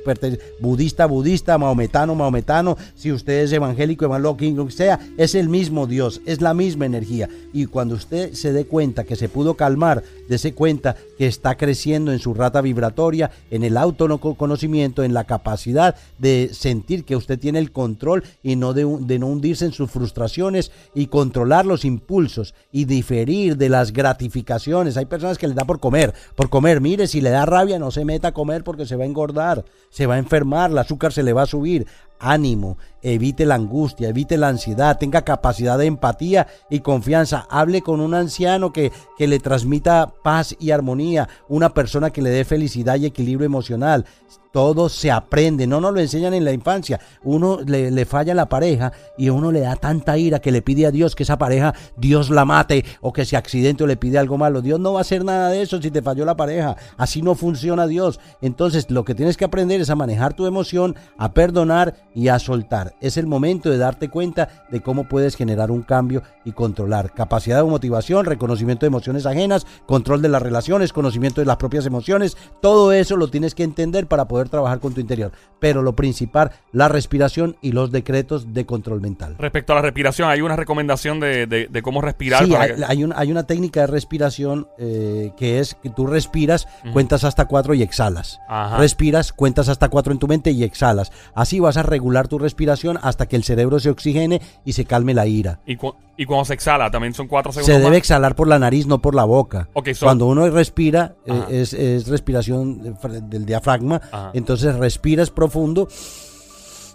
budista, 0.59 1.05
budista, 1.05 1.57
maometano, 1.57 2.13
maometano. 2.13 2.75
Si 2.93 3.09
usted 3.09 3.43
es 3.43 3.53
evangélico, 3.53 4.03
evangélico, 4.03 4.57
lo 4.57 4.65
que 4.67 4.73
sea, 4.73 4.99
es 5.17 5.33
el 5.33 5.47
mismo 5.47 5.87
Dios, 5.87 6.19
es 6.25 6.41
la 6.41 6.53
misma 6.53 6.85
energía. 6.85 7.29
Y 7.53 7.67
cuando 7.67 7.95
usted 7.95 8.33
se 8.33 8.51
dé 8.51 8.65
cuenta 8.65 9.05
que 9.05 9.15
se 9.15 9.29
pudo 9.29 9.55
calmar, 9.55 10.03
dése 10.27 10.53
cuenta 10.53 10.97
que 11.17 11.25
está 11.25 11.55
creciendo 11.55 12.11
en 12.11 12.19
su 12.19 12.33
rata 12.33 12.59
vibratoria, 12.59 13.31
en 13.49 13.63
el 13.63 13.77
autoconocimiento, 13.77 15.05
en 15.05 15.13
la 15.13 15.23
capacidad 15.23 15.95
de 16.19 16.49
sentir 16.51 17.05
que 17.05 17.15
usted 17.15 17.39
tiene 17.39 17.60
el 17.61 17.71
control 17.71 18.23
y 18.43 18.55
no 18.55 18.73
de, 18.73 18.85
de 19.01 19.19
no 19.19 19.27
hundirse 19.27 19.65
en 19.65 19.71
sus 19.71 19.89
frustraciones 19.89 20.71
y 20.93 21.07
controlar 21.07 21.65
los 21.65 21.85
impulsos 21.85 22.53
y 22.71 22.85
diferir 22.85 23.57
de 23.57 23.69
las 23.69 23.93
gratificaciones. 23.93 24.97
Hay 24.97 25.05
personas 25.05 25.37
que 25.37 25.47
le 25.47 25.53
da 25.53 25.65
por 25.65 25.79
comer, 25.79 26.13
por 26.35 26.49
comer. 26.49 26.81
Mire, 26.81 27.07
si 27.07 27.21
le 27.21 27.29
da 27.29 27.45
rabia, 27.45 27.79
no 27.79 27.91
se 27.91 28.05
meta 28.05 28.29
a 28.29 28.33
comer 28.33 28.63
porque 28.63 28.85
se 28.85 28.95
va 28.95 29.03
a 29.03 29.07
engordar, 29.07 29.63
se 29.89 30.07
va 30.07 30.15
a 30.15 30.19
enfermar, 30.19 30.71
el 30.71 30.77
azúcar 30.77 31.13
se 31.13 31.23
le 31.23 31.33
va 31.33 31.43
a 31.43 31.47
subir 31.47 31.87
ánimo, 32.21 32.77
evite 33.01 33.45
la 33.45 33.55
angustia, 33.55 34.09
evite 34.09 34.37
la 34.37 34.47
ansiedad, 34.47 34.97
tenga 34.97 35.23
capacidad 35.23 35.77
de 35.77 35.87
empatía 35.87 36.47
y 36.69 36.79
confianza. 36.79 37.47
Hable 37.49 37.81
con 37.81 37.99
un 37.99 38.13
anciano 38.13 38.71
que, 38.71 38.91
que 39.17 39.27
le 39.27 39.39
transmita 39.39 40.13
paz 40.23 40.55
y 40.59 40.71
armonía, 40.71 41.27
una 41.49 41.73
persona 41.73 42.11
que 42.11 42.21
le 42.21 42.29
dé 42.29 42.45
felicidad 42.45 42.97
y 42.97 43.05
equilibrio 43.05 43.45
emocional. 43.45 44.05
Todo 44.51 44.89
se 44.89 45.09
aprende, 45.09 45.65
no 45.65 45.79
nos 45.79 45.93
lo 45.93 46.01
enseñan 46.01 46.33
en 46.33 46.43
la 46.43 46.51
infancia. 46.51 46.99
Uno 47.23 47.59
le, 47.65 47.89
le 47.89 48.05
falla 48.05 48.33
a 48.33 48.35
la 48.35 48.49
pareja 48.49 48.91
y 49.17 49.29
uno 49.29 49.49
le 49.49 49.61
da 49.61 49.77
tanta 49.77 50.17
ira 50.17 50.39
que 50.39 50.51
le 50.51 50.61
pide 50.61 50.85
a 50.85 50.91
Dios 50.91 51.15
que 51.15 51.23
esa 51.23 51.37
pareja 51.37 51.73
Dios 51.95 52.29
la 52.29 52.43
mate 52.43 52.83
o 52.99 53.13
que 53.13 53.23
se 53.23 53.37
accidente 53.37 53.85
o 53.85 53.87
le 53.87 53.95
pide 53.95 54.17
algo 54.17 54.37
malo. 54.37 54.61
Dios 54.61 54.77
no 54.77 54.91
va 54.91 54.99
a 54.99 55.01
hacer 55.01 55.23
nada 55.23 55.49
de 55.49 55.61
eso 55.61 55.81
si 55.81 55.89
te 55.89 56.01
falló 56.01 56.25
la 56.25 56.35
pareja. 56.35 56.75
Así 56.97 57.21
no 57.21 57.35
funciona 57.35 57.87
Dios. 57.87 58.19
Entonces 58.41 58.91
lo 58.91 59.05
que 59.05 59.15
tienes 59.15 59.37
que 59.37 59.45
aprender 59.45 59.79
es 59.79 59.89
a 59.89 59.95
manejar 59.95 60.33
tu 60.33 60.45
emoción, 60.45 60.97
a 61.17 61.33
perdonar 61.33 61.95
y 62.13 62.27
a 62.27 62.39
soltar. 62.39 62.93
Es 63.01 63.17
el 63.17 63.27
momento 63.27 63.69
de 63.69 63.77
darte 63.77 64.09
cuenta 64.09 64.49
de 64.69 64.81
cómo 64.81 65.05
puedes 65.05 65.35
generar 65.35 65.71
un 65.71 65.81
cambio 65.81 66.23
y 66.43 66.51
controlar. 66.51 67.13
Capacidad 67.13 67.57
de 67.57 67.69
motivación, 67.69 68.25
reconocimiento 68.25 68.85
de 68.85 68.87
emociones 68.87 69.25
ajenas, 69.25 69.65
control 69.85 70.21
de 70.21 70.29
las 70.29 70.41
relaciones, 70.41 70.93
conocimiento 70.93 71.41
de 71.41 71.45
las 71.45 71.57
propias 71.57 71.85
emociones. 71.85 72.37
Todo 72.61 72.91
eso 72.91 73.15
lo 73.17 73.29
tienes 73.29 73.55
que 73.55 73.63
entender 73.63 74.07
para 74.07 74.25
poder 74.25 74.49
trabajar 74.49 74.79
con 74.79 74.93
tu 74.93 75.01
interior. 75.01 75.31
Pero 75.59 75.81
lo 75.81 75.95
principal, 75.95 76.51
la 76.71 76.87
respiración 76.87 77.55
y 77.61 77.71
los 77.71 77.91
decretos 77.91 78.53
de 78.53 78.65
control 78.65 79.01
mental. 79.01 79.35
Respecto 79.37 79.73
a 79.73 79.77
la 79.77 79.81
respiración, 79.81 80.29
¿hay 80.29 80.41
una 80.41 80.55
recomendación 80.55 81.19
de, 81.19 81.81
cómo 81.83 82.01
respirar? 82.01 82.45
Sí, 82.45 82.53
hay, 82.55 83.09
hay, 83.15 83.31
una 83.31 83.43
técnica 83.43 83.81
de 83.81 83.87
respiración 83.87 84.67
eh, 84.77 85.31
que 85.37 85.59
es 85.59 85.75
que 85.75 85.89
tú 85.89 86.07
respiras, 86.07 86.67
cuentas 86.93 87.23
hasta 87.23 87.45
cuatro 87.45 87.73
y 87.73 87.83
exhalas. 87.83 88.39
Respiras, 88.77 89.31
cuentas 89.31 89.69
hasta 89.69 89.89
cuatro 89.89 90.11
en 90.11 90.19
tu 90.19 90.27
mente 90.27 90.51
y 90.51 90.63
exhalas. 90.63 91.11
Así 91.33 91.59
vas 91.59 91.77
a 91.77 91.83
regular 91.83 92.00
tu 92.27 92.37
respiración 92.39 92.99
hasta 93.01 93.27
que 93.27 93.35
el 93.35 93.43
cerebro 93.43 93.79
se 93.79 93.89
oxigene 93.89 94.41
y 94.65 94.73
se 94.73 94.85
calme 94.85 95.13
la 95.13 95.27
ira. 95.27 95.59
¿Y, 95.65 95.77
y 96.17 96.25
cuando 96.25 96.45
se 96.45 96.53
exhala, 96.53 96.91
también 96.91 97.13
son 97.13 97.27
cuatro 97.27 97.51
segundos? 97.51 97.75
Se 97.75 97.81
debe 97.81 97.97
exhalar 97.97 98.35
por 98.35 98.47
la 98.47 98.59
nariz, 98.59 98.85
no 98.85 99.01
por 99.01 99.15
la 99.15 99.23
boca. 99.23 99.69
Cuando 99.99 100.27
uno 100.27 100.49
respira, 100.49 101.15
eh, 101.25 101.65
es, 101.73 102.07
respiración 102.07 102.97
del 103.29 103.45
diafragma, 103.45 104.01
entonces 104.33 104.75
respiras 104.75 105.29
profundo. 105.29 105.87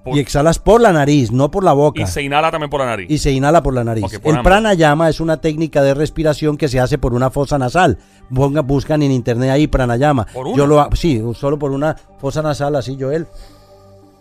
y 0.06 0.20
exhalas 0.20 0.60
por 0.60 0.80
la 0.80 0.92
nariz, 0.92 1.32
no 1.32 1.50
por 1.50 1.64
la 1.64 1.72
boca. 1.72 2.00
Y 2.00 2.06
se 2.06 2.22
inhala 2.22 2.52
también 2.52 2.70
por 2.70 2.80
la 2.80 2.86
nariz. 2.86 3.10
Y 3.10 3.18
se 3.18 3.32
inhala 3.32 3.62
por 3.62 3.74
la 3.74 3.82
nariz. 3.82 4.04
el 4.22 4.42
pranayama 4.42 5.08
es 5.08 5.18
una 5.18 5.40
técnica 5.40 5.82
de 5.82 5.94
respiración 5.94 6.56
que 6.56 6.68
se 6.68 6.78
hace 6.78 6.98
por 6.98 7.12
una 7.12 7.30
fosa 7.30 7.58
nasal. 7.58 7.98
buscan 8.30 9.02
en 9.02 9.10
internet 9.10 9.50
ahí 9.50 9.66
pranayama. 9.66 10.26
¿Por 10.26 10.46
una? 10.46 10.56
Yo 10.56 10.66
lo 10.66 10.88
sí, 10.94 11.20
solo 11.34 11.58
por 11.58 11.72
una 11.72 11.96
fosa 12.18 12.42
nasal, 12.42 12.76
así 12.76 12.96
Joel. 13.00 13.26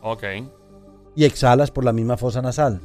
Ok. 0.01 0.23
Y 1.15 1.23
exhalas 1.25 1.71
por 1.71 1.85
la 1.85 1.93
misma 1.93 2.17
fosa 2.17 2.41
nasal. 2.41 2.81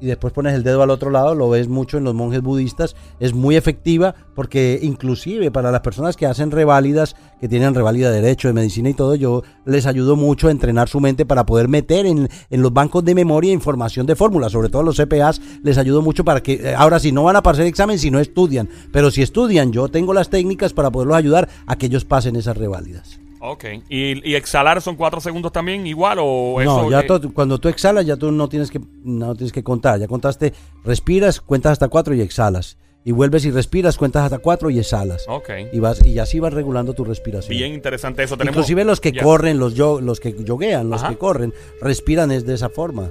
y 0.00 0.06
después 0.06 0.32
pones 0.32 0.54
el 0.54 0.62
dedo 0.62 0.82
al 0.82 0.90
otro 0.90 1.10
lado, 1.10 1.34
lo 1.34 1.50
ves 1.50 1.68
mucho 1.68 1.98
en 1.98 2.04
los 2.04 2.14
monjes 2.14 2.40
budistas, 2.40 2.94
es 3.18 3.34
muy 3.34 3.56
efectiva 3.56 4.14
porque 4.34 4.78
inclusive 4.82 5.50
para 5.50 5.72
las 5.72 5.80
personas 5.80 6.16
que 6.16 6.26
hacen 6.26 6.52
reválidas, 6.52 7.16
que 7.40 7.48
tienen 7.48 7.74
reválida 7.74 8.10
de 8.10 8.20
derecho, 8.20 8.46
de 8.48 8.54
medicina 8.54 8.90
y 8.90 8.94
todo, 8.94 9.16
yo 9.16 9.42
les 9.64 9.86
ayudo 9.86 10.14
mucho 10.14 10.48
a 10.48 10.50
entrenar 10.52 10.88
su 10.88 11.00
mente 11.00 11.26
para 11.26 11.46
poder 11.46 11.68
meter 11.68 12.06
en, 12.06 12.28
en 12.50 12.62
los 12.62 12.72
bancos 12.72 13.04
de 13.04 13.14
memoria 13.14 13.52
información 13.52 14.06
de 14.06 14.14
fórmulas, 14.14 14.52
sobre 14.52 14.68
todo 14.68 14.82
los 14.82 14.96
CPAs, 14.96 15.40
les 15.62 15.78
ayudo 15.78 16.00
mucho 16.00 16.24
para 16.24 16.42
que, 16.42 16.54
eh, 16.54 16.74
ahora 16.76 17.00
si 17.00 17.10
no 17.10 17.24
van 17.24 17.36
a 17.36 17.42
pasar 17.42 17.62
el 17.62 17.68
examen 17.68 17.98
si 17.98 18.10
no 18.10 18.20
estudian, 18.20 18.68
pero 18.92 19.10
si 19.10 19.22
estudian, 19.22 19.72
yo 19.72 19.88
tengo 19.88 20.14
las 20.14 20.30
técnicas 20.30 20.72
para 20.72 20.90
poderlos 20.90 21.16
ayudar 21.16 21.48
a 21.66 21.76
que 21.76 21.86
ellos 21.86 22.04
pasen 22.04 22.36
esas 22.36 22.56
reválidas. 22.56 23.18
Ok. 23.40 23.64
¿Y, 23.88 24.28
y 24.30 24.34
exhalar 24.34 24.80
son 24.82 24.96
cuatro 24.96 25.20
segundos 25.20 25.52
también 25.52 25.86
igual 25.86 26.18
o 26.20 26.60
eso? 26.60 26.82
No, 26.82 26.90
ya 26.90 27.04
cuando 27.32 27.58
tú 27.58 27.68
exhalas 27.68 28.04
ya 28.06 28.16
tú 28.16 28.32
no 28.32 28.48
tienes 28.48 28.70
que 28.70 28.80
no 29.04 29.34
tienes 29.34 29.52
que 29.52 29.62
contar, 29.62 30.00
ya 30.00 30.08
contaste, 30.08 30.52
respiras, 30.84 31.40
cuentas 31.40 31.72
hasta 31.72 31.88
cuatro 31.88 32.14
y 32.14 32.20
exhalas. 32.20 32.78
Y 33.04 33.12
vuelves 33.12 33.44
y 33.46 33.50
respiras, 33.50 33.96
cuentas 33.96 34.24
hasta 34.24 34.38
cuatro 34.38 34.68
y 34.70 34.78
exhalas. 34.78 35.24
Ok. 35.28 35.50
Y 35.72 35.78
vas 35.78 36.04
y 36.04 36.18
así 36.18 36.40
vas 36.40 36.52
regulando 36.52 36.92
tu 36.92 37.04
respiración. 37.04 37.56
Bien 37.56 37.72
interesante 37.72 38.22
eso. 38.22 38.36
Tenemos, 38.36 38.56
Inclusive 38.56 38.84
los 38.84 39.00
que 39.00 39.14
corren, 39.14 39.58
los 39.58 39.74
yo, 39.74 40.00
los 40.00 40.20
que 40.20 40.34
yoguean, 40.44 40.90
los 40.90 41.02
Ajá. 41.02 41.10
que 41.12 41.16
corren, 41.18 41.54
respiran 41.80 42.30
es 42.32 42.44
de 42.44 42.54
esa 42.54 42.68
forma. 42.68 43.10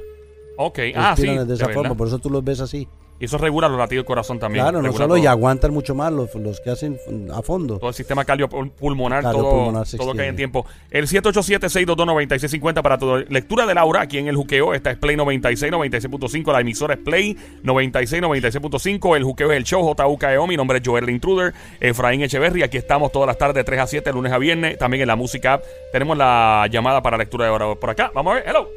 Ok. 0.57 0.79
Ah, 0.93 1.15
sí. 1.15 1.23
Respiran 1.23 1.37
es 1.43 1.47
de 1.47 1.53
esa 1.55 1.65
forma, 1.65 1.81
verdad. 1.83 1.97
por 1.97 2.07
eso 2.09 2.19
tú 2.19 2.29
los 2.29 2.43
ves 2.43 2.59
así. 2.59 2.87
Y 3.19 3.25
eso 3.25 3.37
regula 3.37 3.67
los 3.67 3.77
latidos 3.77 4.03
del 4.03 4.07
corazón 4.07 4.39
también. 4.39 4.63
claro, 4.63 4.81
no 4.81 4.93
solo 4.93 5.17
y 5.17 5.25
aguantan 5.25 5.73
mucho 5.73 5.95
más 5.95 6.11
los, 6.11 6.33
los 6.35 6.59
que 6.59 6.69
hacen 6.69 6.99
a 7.33 7.41
fondo. 7.41 7.79
todo 7.79 7.89
el 7.89 7.95
sistema 7.95 8.23
cardiopulmonar, 8.25 9.23
todo, 9.23 9.83
todo 9.97 10.13
que 10.13 10.21
hay 10.21 10.29
en 10.29 10.35
tiempo. 10.35 10.65
El 10.91 11.07
787-622-9650 11.07 12.81
para 12.81 12.97
tu 12.97 13.17
lectura 13.29 13.65
de 13.65 13.73
Laura 13.73 14.01
aquí 14.01 14.19
en 14.19 14.27
el 14.27 14.35
juqueo. 14.35 14.73
Esta 14.73 14.91
es 14.91 14.97
Play 14.97 15.15
96, 15.15 15.71
96.5. 15.71 16.51
La 16.51 16.61
emisora 16.61 16.93
es 16.93 16.99
Play 16.99 17.37
96, 17.63 18.21
96.5. 18.21 19.15
El 19.15 19.23
juqueo 19.23 19.51
es 19.51 19.57
el 19.57 19.63
show 19.63 19.95
JUKEO. 19.95 20.47
Mi 20.47 20.57
nombre 20.57 20.77
es 20.77 20.87
Joel 20.87 21.09
Intruder. 21.09 21.53
Efraín 21.79 22.21
Echeverry. 22.21 22.63
Aquí 22.63 22.77
estamos 22.77 23.11
todas 23.11 23.27
las 23.27 23.37
tardes 23.37 23.55
de 23.55 23.63
3 23.63 23.79
a 23.79 23.87
7, 23.87 24.13
lunes 24.13 24.31
a 24.31 24.37
viernes. 24.37 24.77
También 24.77 25.01
en 25.01 25.07
la 25.07 25.15
música 25.15 25.53
app. 25.53 25.63
Tenemos 25.91 26.17
la 26.17 26.67
llamada 26.69 27.01
para 27.01 27.17
lectura 27.17 27.45
de 27.45 27.51
ahora 27.51 27.75
por 27.75 27.89
acá. 27.89 28.11
Vamos 28.13 28.31
a 28.31 28.35
ver. 28.35 28.43
Hello. 28.47 28.69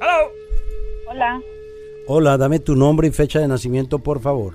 Hello. 0.00 0.32
Hola, 1.10 1.40
Hola, 2.10 2.38
dame 2.38 2.58
tu 2.58 2.74
nombre 2.74 3.06
y 3.06 3.10
fecha 3.10 3.38
de 3.38 3.46
nacimiento, 3.46 3.98
por 3.98 4.20
favor. 4.20 4.54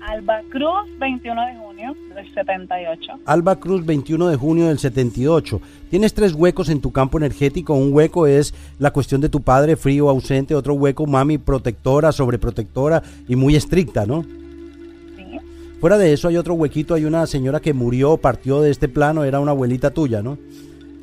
Alba 0.00 0.42
Cruz, 0.48 0.96
21 1.00 1.46
de 1.48 1.56
junio 1.56 1.96
del 2.14 2.32
78. 2.34 3.12
Alba 3.26 3.56
Cruz, 3.56 3.84
21 3.84 4.28
de 4.28 4.36
junio 4.36 4.68
del 4.68 4.78
78. 4.78 5.60
Tienes 5.90 6.14
tres 6.14 6.34
huecos 6.34 6.68
en 6.68 6.80
tu 6.80 6.92
campo 6.92 7.18
energético. 7.18 7.74
Un 7.74 7.92
hueco 7.92 8.28
es 8.28 8.54
la 8.78 8.92
cuestión 8.92 9.20
de 9.20 9.28
tu 9.28 9.40
padre 9.40 9.74
frío, 9.74 10.08
ausente. 10.08 10.54
Otro 10.54 10.74
hueco, 10.74 11.04
mami 11.04 11.36
protectora, 11.36 12.12
sobreprotectora 12.12 13.02
y 13.26 13.34
muy 13.34 13.56
estricta, 13.56 14.06
¿no? 14.06 14.22
Sí, 14.22 15.38
Fuera 15.80 15.98
de 15.98 16.12
eso 16.12 16.28
hay 16.28 16.36
otro 16.36 16.54
huequito. 16.54 16.94
Hay 16.94 17.06
una 17.06 17.26
señora 17.26 17.58
que 17.58 17.72
murió, 17.72 18.18
partió 18.18 18.60
de 18.60 18.70
este 18.70 18.88
plano. 18.88 19.24
Era 19.24 19.40
una 19.40 19.50
abuelita 19.50 19.90
tuya, 19.90 20.22
¿no? 20.22 20.38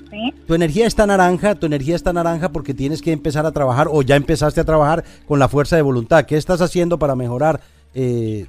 Sí. 0.09 0.33
Tu 0.47 0.53
energía 0.53 0.87
está 0.87 1.05
naranja, 1.05 1.55
tu 1.55 1.65
energía 1.65 1.95
está 1.95 2.13
naranja 2.13 2.49
porque 2.49 2.73
tienes 2.73 3.01
que 3.01 3.11
empezar 3.11 3.45
a 3.45 3.51
trabajar 3.51 3.87
o 3.91 4.01
ya 4.01 4.15
empezaste 4.15 4.61
a 4.61 4.65
trabajar 4.65 5.03
con 5.27 5.39
la 5.39 5.47
fuerza 5.47 5.75
de 5.75 5.81
voluntad. 5.81 6.25
¿Qué 6.25 6.37
estás 6.37 6.61
haciendo 6.61 6.99
para 6.99 7.15
mejorar, 7.15 7.61
eh, 7.93 8.47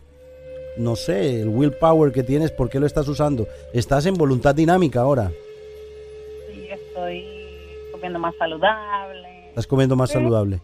no 0.76 0.96
sé, 0.96 1.42
el 1.42 1.48
willpower 1.48 2.12
que 2.12 2.22
tienes? 2.22 2.50
¿Por 2.50 2.70
qué 2.70 2.80
lo 2.80 2.86
estás 2.86 3.08
usando? 3.08 3.46
Estás 3.72 4.06
en 4.06 4.14
voluntad 4.14 4.54
dinámica 4.54 5.00
ahora. 5.00 5.30
Sí, 6.52 6.66
estoy 6.70 7.24
comiendo 7.92 8.18
más 8.18 8.34
saludable. 8.38 9.48
Estás 9.48 9.66
comiendo 9.66 9.96
más 9.96 10.10
saludable. 10.10 10.60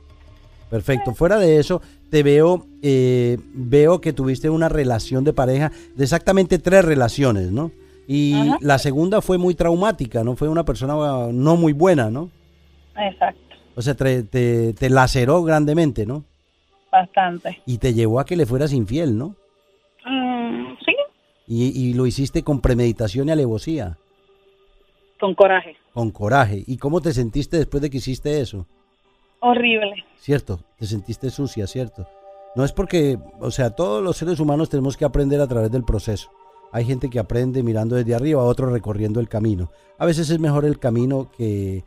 Perfecto. 0.71 1.15
Fuera 1.15 1.39
de 1.39 1.59
eso, 1.59 1.81
te 2.11 2.23
veo, 2.23 2.67
eh, 2.83 3.39
veo 3.55 4.01
que 4.01 4.13
tuviste 4.13 4.51
una 4.51 4.69
relación 4.69 5.25
de 5.25 5.33
pareja, 5.33 5.71
de 5.95 6.05
exactamente 6.05 6.59
tres 6.59 6.85
relaciones, 6.85 7.53
¿no? 7.53 7.71
Y 8.09 8.35
Ajá. 8.35 8.59
la 8.61 8.79
segunda 8.79 9.21
fue 9.21 9.37
muy 9.39 9.55
traumática, 9.55 10.23
¿no? 10.25 10.37
Fue 10.37 10.49
una 10.49 10.65
persona 10.65 10.97
uh, 10.97 11.33
no 11.33 11.57
muy 11.57 11.73
buena, 11.73 12.11
¿no? 12.11 12.31
Exacto, 12.97 13.41
O 13.75 13.83
sea, 13.83 13.95
te, 13.95 14.23
te, 14.23 14.73
te 14.75 14.89
laceró 14.91 15.43
grandemente, 15.43 16.07
¿no? 16.07 16.25
bastante. 16.91 17.61
Y 17.67 17.77
te 17.79 17.93
llevó 17.93 18.21
a 18.21 18.25
que 18.25 18.37
le 18.37 18.47
fueras 18.47 18.73
infiel, 18.73 19.19
¿no? 19.19 19.35
Mm, 20.07 20.77
sí, 20.85 20.95
Y, 21.47 21.67
y 21.91 21.93
lo 21.95 22.07
hiciste 22.07 22.43
con 22.43 22.61
premeditación 22.63 23.29
y 23.29 23.33
alevosía, 23.33 23.99
con 25.21 25.35
coraje. 25.35 25.77
con 25.93 26.11
coraje. 26.11 26.63
¿Y 26.67 26.79
cómo 26.79 27.03
te 27.03 27.13
sentiste 27.13 27.59
después 27.59 27.83
de 27.83 27.91
que 27.91 27.99
hiciste 27.99 28.41
eso? 28.41 28.67
Horrible. 29.41 30.05
¿Cierto? 30.19 30.61
Te 30.79 30.87
sentiste 30.87 31.29
sucia, 31.29 31.67
¿cierto? 31.67 32.09
No 32.55 32.65
es 32.65 32.73
porque, 32.73 33.19
o 33.41 33.51
sea, 33.51 33.71
todos 33.71 34.03
los 34.03 34.17
seres 34.17 34.41
humanos 34.41 34.71
tenemos 34.71 34.97
que 34.97 35.05
aprender 35.05 35.41
a 35.43 35.47
través 35.47 35.71
del 35.71 35.85
proceso. 35.85 36.31
Hay 36.73 36.85
gente 36.85 37.09
que 37.09 37.19
aprende 37.19 37.63
mirando 37.63 37.97
desde 37.97 38.15
arriba, 38.15 38.43
otros 38.43 38.73
recorriendo 38.73 39.21
el 39.21 39.29
camino. 39.29 39.71
A 39.99 40.07
veces 40.07 40.31
es 40.31 40.39
mejor 40.39 40.65
el 40.65 40.79
camino 40.79 41.31
que, 41.37 41.85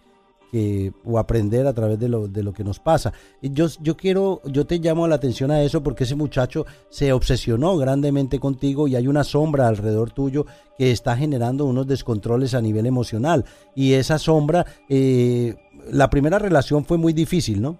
que 0.51 0.91
o 1.05 1.19
aprender 1.19 1.67
a 1.67 1.73
través 1.73 1.99
de 1.99 2.09
lo, 2.09 2.27
de 2.27 2.43
lo 2.43 2.53
que 2.53 2.63
nos 2.63 2.79
pasa. 2.79 3.13
Y 3.41 3.51
yo, 3.51 3.67
yo 3.81 3.95
quiero, 3.95 4.41
yo 4.45 4.65
te 4.65 4.79
llamo 4.79 5.07
la 5.07 5.15
atención 5.15 5.51
a 5.51 5.61
eso 5.61 5.83
porque 5.83 6.05
ese 6.05 6.15
muchacho 6.15 6.65
se 6.89 7.13
obsesionó 7.13 7.77
grandemente 7.77 8.39
contigo 8.39 8.87
y 8.87 8.95
hay 8.95 9.07
una 9.07 9.23
sombra 9.23 9.67
alrededor 9.67 10.11
tuyo 10.11 10.45
que 10.77 10.91
está 10.91 11.15
generando 11.15 11.65
unos 11.65 11.87
descontroles 11.87 12.53
a 12.53 12.61
nivel 12.61 12.85
emocional. 12.85 13.45
Y 13.75 13.93
esa 13.93 14.17
sombra, 14.17 14.65
eh, 14.87 15.55
la 15.91 16.09
primera 16.09 16.39
relación 16.39 16.85
fue 16.85 16.97
muy 16.97 17.13
difícil, 17.13 17.61
¿no? 17.61 17.77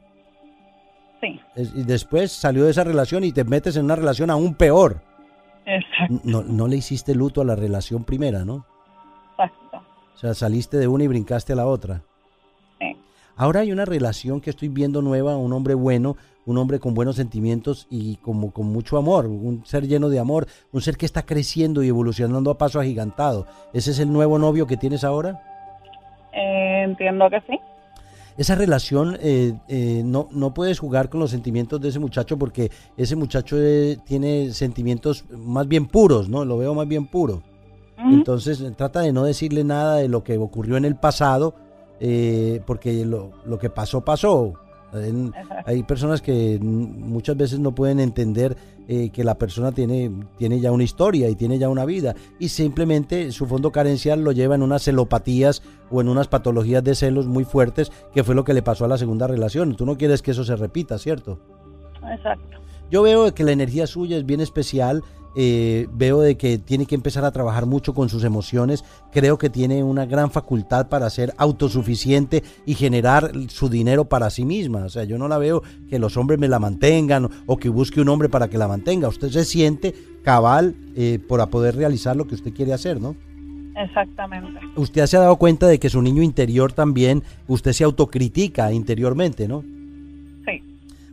Sí, 1.21 1.37
Y 1.75 1.83
después 1.83 2.31
salió 2.31 2.63
de 2.63 2.71
esa 2.71 2.85
relación 2.85 3.25
y 3.25 3.33
te 3.33 3.43
metes 3.43 3.75
en 3.75 3.83
una 3.85 3.97
relación 3.97 4.29
aún 4.29 4.55
peor. 4.55 5.01
Exacto, 5.65 6.19
No, 6.23 6.43
no 6.43 6.67
le 6.67 6.77
hiciste 6.77 7.13
luto 7.15 7.41
a 7.41 7.45
la 7.45 7.55
relación 7.55 8.03
primera, 8.03 8.45
¿no? 8.45 8.65
exacto. 9.31 9.77
O 10.13 10.17
sea, 10.17 10.33
saliste 10.33 10.77
de 10.77 10.87
una 10.87 11.05
y 11.05 11.07
brincaste 11.07 11.53
a 11.53 11.55
la 11.55 11.65
otra. 11.67 12.01
Sí. 12.79 12.97
Ahora 13.37 13.61
hay 13.61 13.71
una 13.71 13.85
relación 13.85 14.41
que 14.41 14.49
estoy 14.49 14.67
viendo 14.67 15.01
nueva, 15.01 15.37
un 15.37 15.53
hombre 15.53 15.73
bueno, 15.73 16.17
un 16.45 16.57
hombre 16.57 16.79
con 16.79 16.93
buenos 16.93 17.15
sentimientos 17.15 17.87
y 17.89 18.17
como 18.17 18.51
con 18.51 18.65
mucho 18.65 18.97
amor, 18.97 19.27
un 19.27 19.65
ser 19.65 19.87
lleno 19.87 20.09
de 20.09 20.19
amor, 20.19 20.47
un 20.73 20.81
ser 20.81 20.97
que 20.97 21.05
está 21.05 21.25
creciendo 21.25 21.83
y 21.83 21.87
evolucionando 21.87 22.51
a 22.51 22.57
paso 22.57 22.79
agigantado. 22.79 23.45
¿Ese 23.71 23.91
es 23.91 23.99
el 23.99 24.11
nuevo 24.11 24.39
novio 24.39 24.67
que 24.67 24.75
tienes 24.75 25.03
ahora? 25.03 25.41
Eh, 26.33 26.81
entiendo 26.83 27.29
que 27.29 27.39
sí. 27.41 27.59
Esa 28.39 28.55
relación, 28.55 29.17
eh, 29.21 29.53
eh, 29.67 30.01
no, 30.05 30.29
no 30.31 30.53
puedes 30.53 30.79
jugar 30.79 31.09
con 31.09 31.19
los 31.19 31.29
sentimientos 31.29 31.81
de 31.81 31.89
ese 31.89 31.99
muchacho 31.99 32.37
porque 32.37 32.71
ese 32.95 33.17
muchacho 33.17 33.57
eh, 33.59 33.97
tiene 34.05 34.53
sentimientos 34.53 35.25
más 35.29 35.67
bien 35.67 35.87
puros, 35.87 36.29
¿no? 36.29 36.45
Lo 36.45 36.57
veo 36.57 36.73
más 36.73 36.87
bien 36.87 37.05
puro. 37.05 37.43
Entonces 37.97 38.61
eh, 38.61 38.71
trata 38.71 39.01
de 39.01 39.11
no 39.11 39.25
decirle 39.25 39.65
nada 39.65 39.97
de 39.97 40.07
lo 40.07 40.23
que 40.23 40.37
ocurrió 40.37 40.77
en 40.77 40.85
el 40.85 40.95
pasado, 40.95 41.53
eh, 41.99 42.61
porque 42.65 43.05
lo, 43.05 43.31
lo 43.45 43.59
que 43.59 43.69
pasó, 43.69 44.05
pasó. 44.05 44.53
Hay 45.65 45.83
personas 45.83 46.21
que 46.21 46.59
muchas 46.61 47.37
veces 47.37 47.59
no 47.59 47.73
pueden 47.73 47.99
entender 47.99 48.57
eh, 48.87 49.09
que 49.11 49.23
la 49.23 49.37
persona 49.37 49.71
tiene, 49.71 50.11
tiene 50.37 50.59
ya 50.59 50.71
una 50.71 50.83
historia 50.83 51.29
y 51.29 51.35
tiene 51.35 51.59
ya 51.59 51.69
una 51.69 51.85
vida 51.85 52.15
y 52.39 52.49
simplemente 52.49 53.31
su 53.31 53.45
fondo 53.45 53.71
carencial 53.71 54.23
lo 54.23 54.31
lleva 54.31 54.55
en 54.55 54.63
unas 54.63 54.83
celopatías 54.83 55.61
o 55.91 56.01
en 56.01 56.09
unas 56.09 56.27
patologías 56.27 56.83
de 56.83 56.95
celos 56.95 57.27
muy 57.27 57.45
fuertes, 57.45 57.91
que 58.13 58.23
fue 58.23 58.35
lo 58.35 58.43
que 58.43 58.53
le 58.53 58.63
pasó 58.63 58.85
a 58.85 58.87
la 58.87 58.97
segunda 58.97 59.27
relación. 59.27 59.75
Tú 59.75 59.85
no 59.85 59.97
quieres 59.97 60.21
que 60.21 60.31
eso 60.31 60.43
se 60.43 60.55
repita, 60.55 60.97
¿cierto? 60.97 61.39
Exacto. 62.11 62.57
Yo 62.91 63.01
veo 63.03 63.33
que 63.33 63.43
la 63.43 63.51
energía 63.51 63.87
suya 63.87 64.17
es 64.17 64.25
bien 64.25 64.41
especial. 64.41 65.03
eh, 65.35 65.87
veo 65.93 66.21
de 66.21 66.37
que 66.37 66.57
tiene 66.57 66.87
que 66.87 66.95
empezar 66.95 67.23
a 67.23 67.31
trabajar 67.31 67.67
mucho 67.67 67.93
con 67.93 68.09
sus 68.09 68.23
emociones. 68.23 68.83
Creo 69.11 69.37
que 69.37 69.49
tiene 69.49 69.83
una 69.83 70.05
gran 70.05 70.31
facultad 70.31 70.89
para 70.89 71.09
ser 71.09 71.33
autosuficiente 71.37 72.43
y 72.65 72.73
generar 72.73 73.31
su 73.47 73.69
dinero 73.69 74.05
para 74.05 74.31
sí 74.31 74.43
misma. 74.43 74.85
O 74.85 74.89
sea, 74.89 75.03
yo 75.03 75.17
no 75.17 75.27
la 75.27 75.37
veo 75.37 75.61
que 75.87 75.99
los 75.99 76.17
hombres 76.17 76.39
me 76.39 76.47
la 76.47 76.59
mantengan 76.59 77.29
o 77.45 77.57
que 77.57 77.69
busque 77.69 78.01
un 78.01 78.09
hombre 78.09 78.27
para 78.27 78.49
que 78.49 78.57
la 78.57 78.67
mantenga. 78.67 79.07
Usted 79.07 79.29
se 79.29 79.45
siente 79.45 79.93
cabal 80.23 80.75
eh, 80.95 81.19
para 81.29 81.45
poder 81.45 81.75
realizar 81.75 82.15
lo 82.15 82.25
que 82.25 82.35
usted 82.35 82.51
quiere 82.51 82.73
hacer, 82.73 82.99
¿no? 82.99 83.15
Exactamente. 83.77 84.59
Usted 84.75 85.05
se 85.05 85.15
ha 85.15 85.21
dado 85.21 85.37
cuenta 85.37 85.67
de 85.67 85.79
que 85.79 85.89
su 85.89 86.01
niño 86.01 86.23
interior 86.23 86.73
también, 86.73 87.23
usted 87.47 87.71
se 87.71 87.83
autocritica 87.83 88.73
interiormente, 88.73 89.47
¿no? 89.47 89.63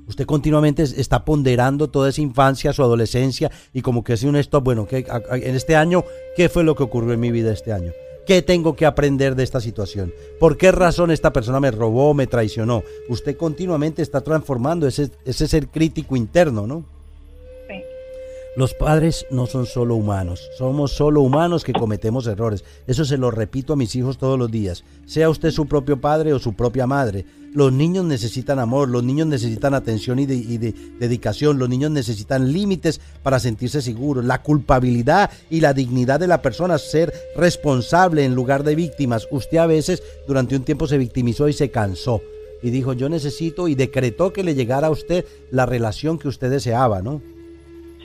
Usted 0.08 0.24
continuamente 0.26 0.82
es- 0.82 0.92
está 0.96 1.24
ponderando 1.24 1.88
toda 1.88 2.08
esa 2.10 2.20
infancia, 2.20 2.72
su 2.72 2.82
adolescencia 2.82 3.50
y 3.72 3.82
como 3.82 4.04
que 4.04 4.12
hace 4.14 4.28
un 4.28 4.36
stop, 4.36 4.64
bueno, 4.64 4.86
¿qué- 4.86 5.06
a- 5.10 5.22
a- 5.34 5.36
en 5.38 5.54
este 5.56 5.74
año, 5.76 6.04
¿qué 6.36 6.48
fue 6.48 6.62
lo 6.64 6.74
que 6.76 6.82
ocurrió 6.84 7.12
en 7.12 7.20
mi 7.20 7.30
vida 7.30 7.52
este 7.52 7.72
año? 7.72 7.92
¿Qué 8.26 8.42
tengo 8.42 8.74
que 8.74 8.86
aprender 8.86 9.36
de 9.36 9.44
esta 9.44 9.60
situación? 9.60 10.12
¿Por 10.40 10.56
qué 10.56 10.72
razón 10.72 11.12
esta 11.12 11.32
persona 11.32 11.60
me 11.60 11.70
robó, 11.70 12.12
me 12.12 12.26
traicionó? 12.26 12.82
Usted 13.08 13.36
continuamente 13.36 14.02
está 14.02 14.20
transformando 14.20 14.86
ese, 14.88 15.10
ese 15.24 15.46
ser 15.46 15.68
crítico 15.68 16.16
interno, 16.16 16.66
¿no? 16.66 16.84
sí. 17.68 17.74
Los 18.56 18.74
padres 18.74 19.26
no 19.30 19.46
son 19.46 19.66
solo 19.66 19.94
humanos, 19.94 20.48
somos 20.56 20.90
solo 20.92 21.20
humanos 21.20 21.62
que 21.62 21.72
cometemos 21.72 22.26
errores. 22.26 22.64
Eso 22.86 23.04
se 23.04 23.16
lo 23.18 23.30
repito 23.30 23.74
a 23.74 23.76
mis 23.76 23.94
hijos 23.94 24.18
todos 24.18 24.38
los 24.38 24.50
días. 24.50 24.82
Sea 25.04 25.28
usted 25.30 25.50
su 25.50 25.66
propio 25.66 26.00
padre 26.00 26.32
o 26.32 26.38
su 26.38 26.54
propia 26.54 26.86
madre. 26.86 27.26
Los 27.56 27.72
niños 27.72 28.04
necesitan 28.04 28.58
amor, 28.58 28.90
los 28.90 29.02
niños 29.02 29.28
necesitan 29.28 29.72
atención 29.72 30.18
y, 30.18 30.26
dedicación, 30.26 31.58
los 31.58 31.70
niños 31.70 31.90
necesitan 31.90 32.52
límites 32.52 33.00
para 33.22 33.38
sentirse 33.38 33.80
seguros. 33.80 34.26
La 34.26 34.42
culpabilidad 34.42 35.30
y 35.48 35.60
la 35.60 35.72
dignidad 35.72 36.20
de 36.20 36.26
la 36.26 36.42
persona, 36.42 36.76
ser 36.76 37.14
responsable 37.34 38.26
en 38.26 38.34
lugar 38.34 38.62
de 38.62 38.74
víctimas. 38.74 39.26
Usted 39.30 39.56
a 39.56 39.66
veces 39.66 40.02
durante 40.28 40.54
un 40.54 40.64
tiempo 40.64 40.86
se 40.86 40.98
victimizó 40.98 41.48
y 41.48 41.54
se 41.54 41.70
cansó 41.70 42.20
y 42.62 42.68
dijo 42.68 42.92
yo 42.92 43.08
necesito 43.08 43.68
y 43.68 43.74
decretó 43.74 44.34
que 44.34 44.44
le 44.44 44.54
llegara 44.54 44.88
a 44.88 44.90
usted 44.90 45.24
la 45.50 45.64
relación 45.64 46.18
que 46.18 46.28
usted 46.28 46.50
deseaba, 46.50 47.00
¿no? 47.00 47.22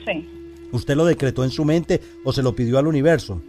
Sí. 0.06 0.26
¿Usted 0.72 0.96
lo 0.96 1.04
decretó 1.04 1.44
en 1.44 1.50
su 1.50 1.66
mente 1.66 2.00
o 2.24 2.32
se 2.32 2.42
lo 2.42 2.56
pidió 2.56 2.78
al 2.78 2.86
universo? 2.86 3.42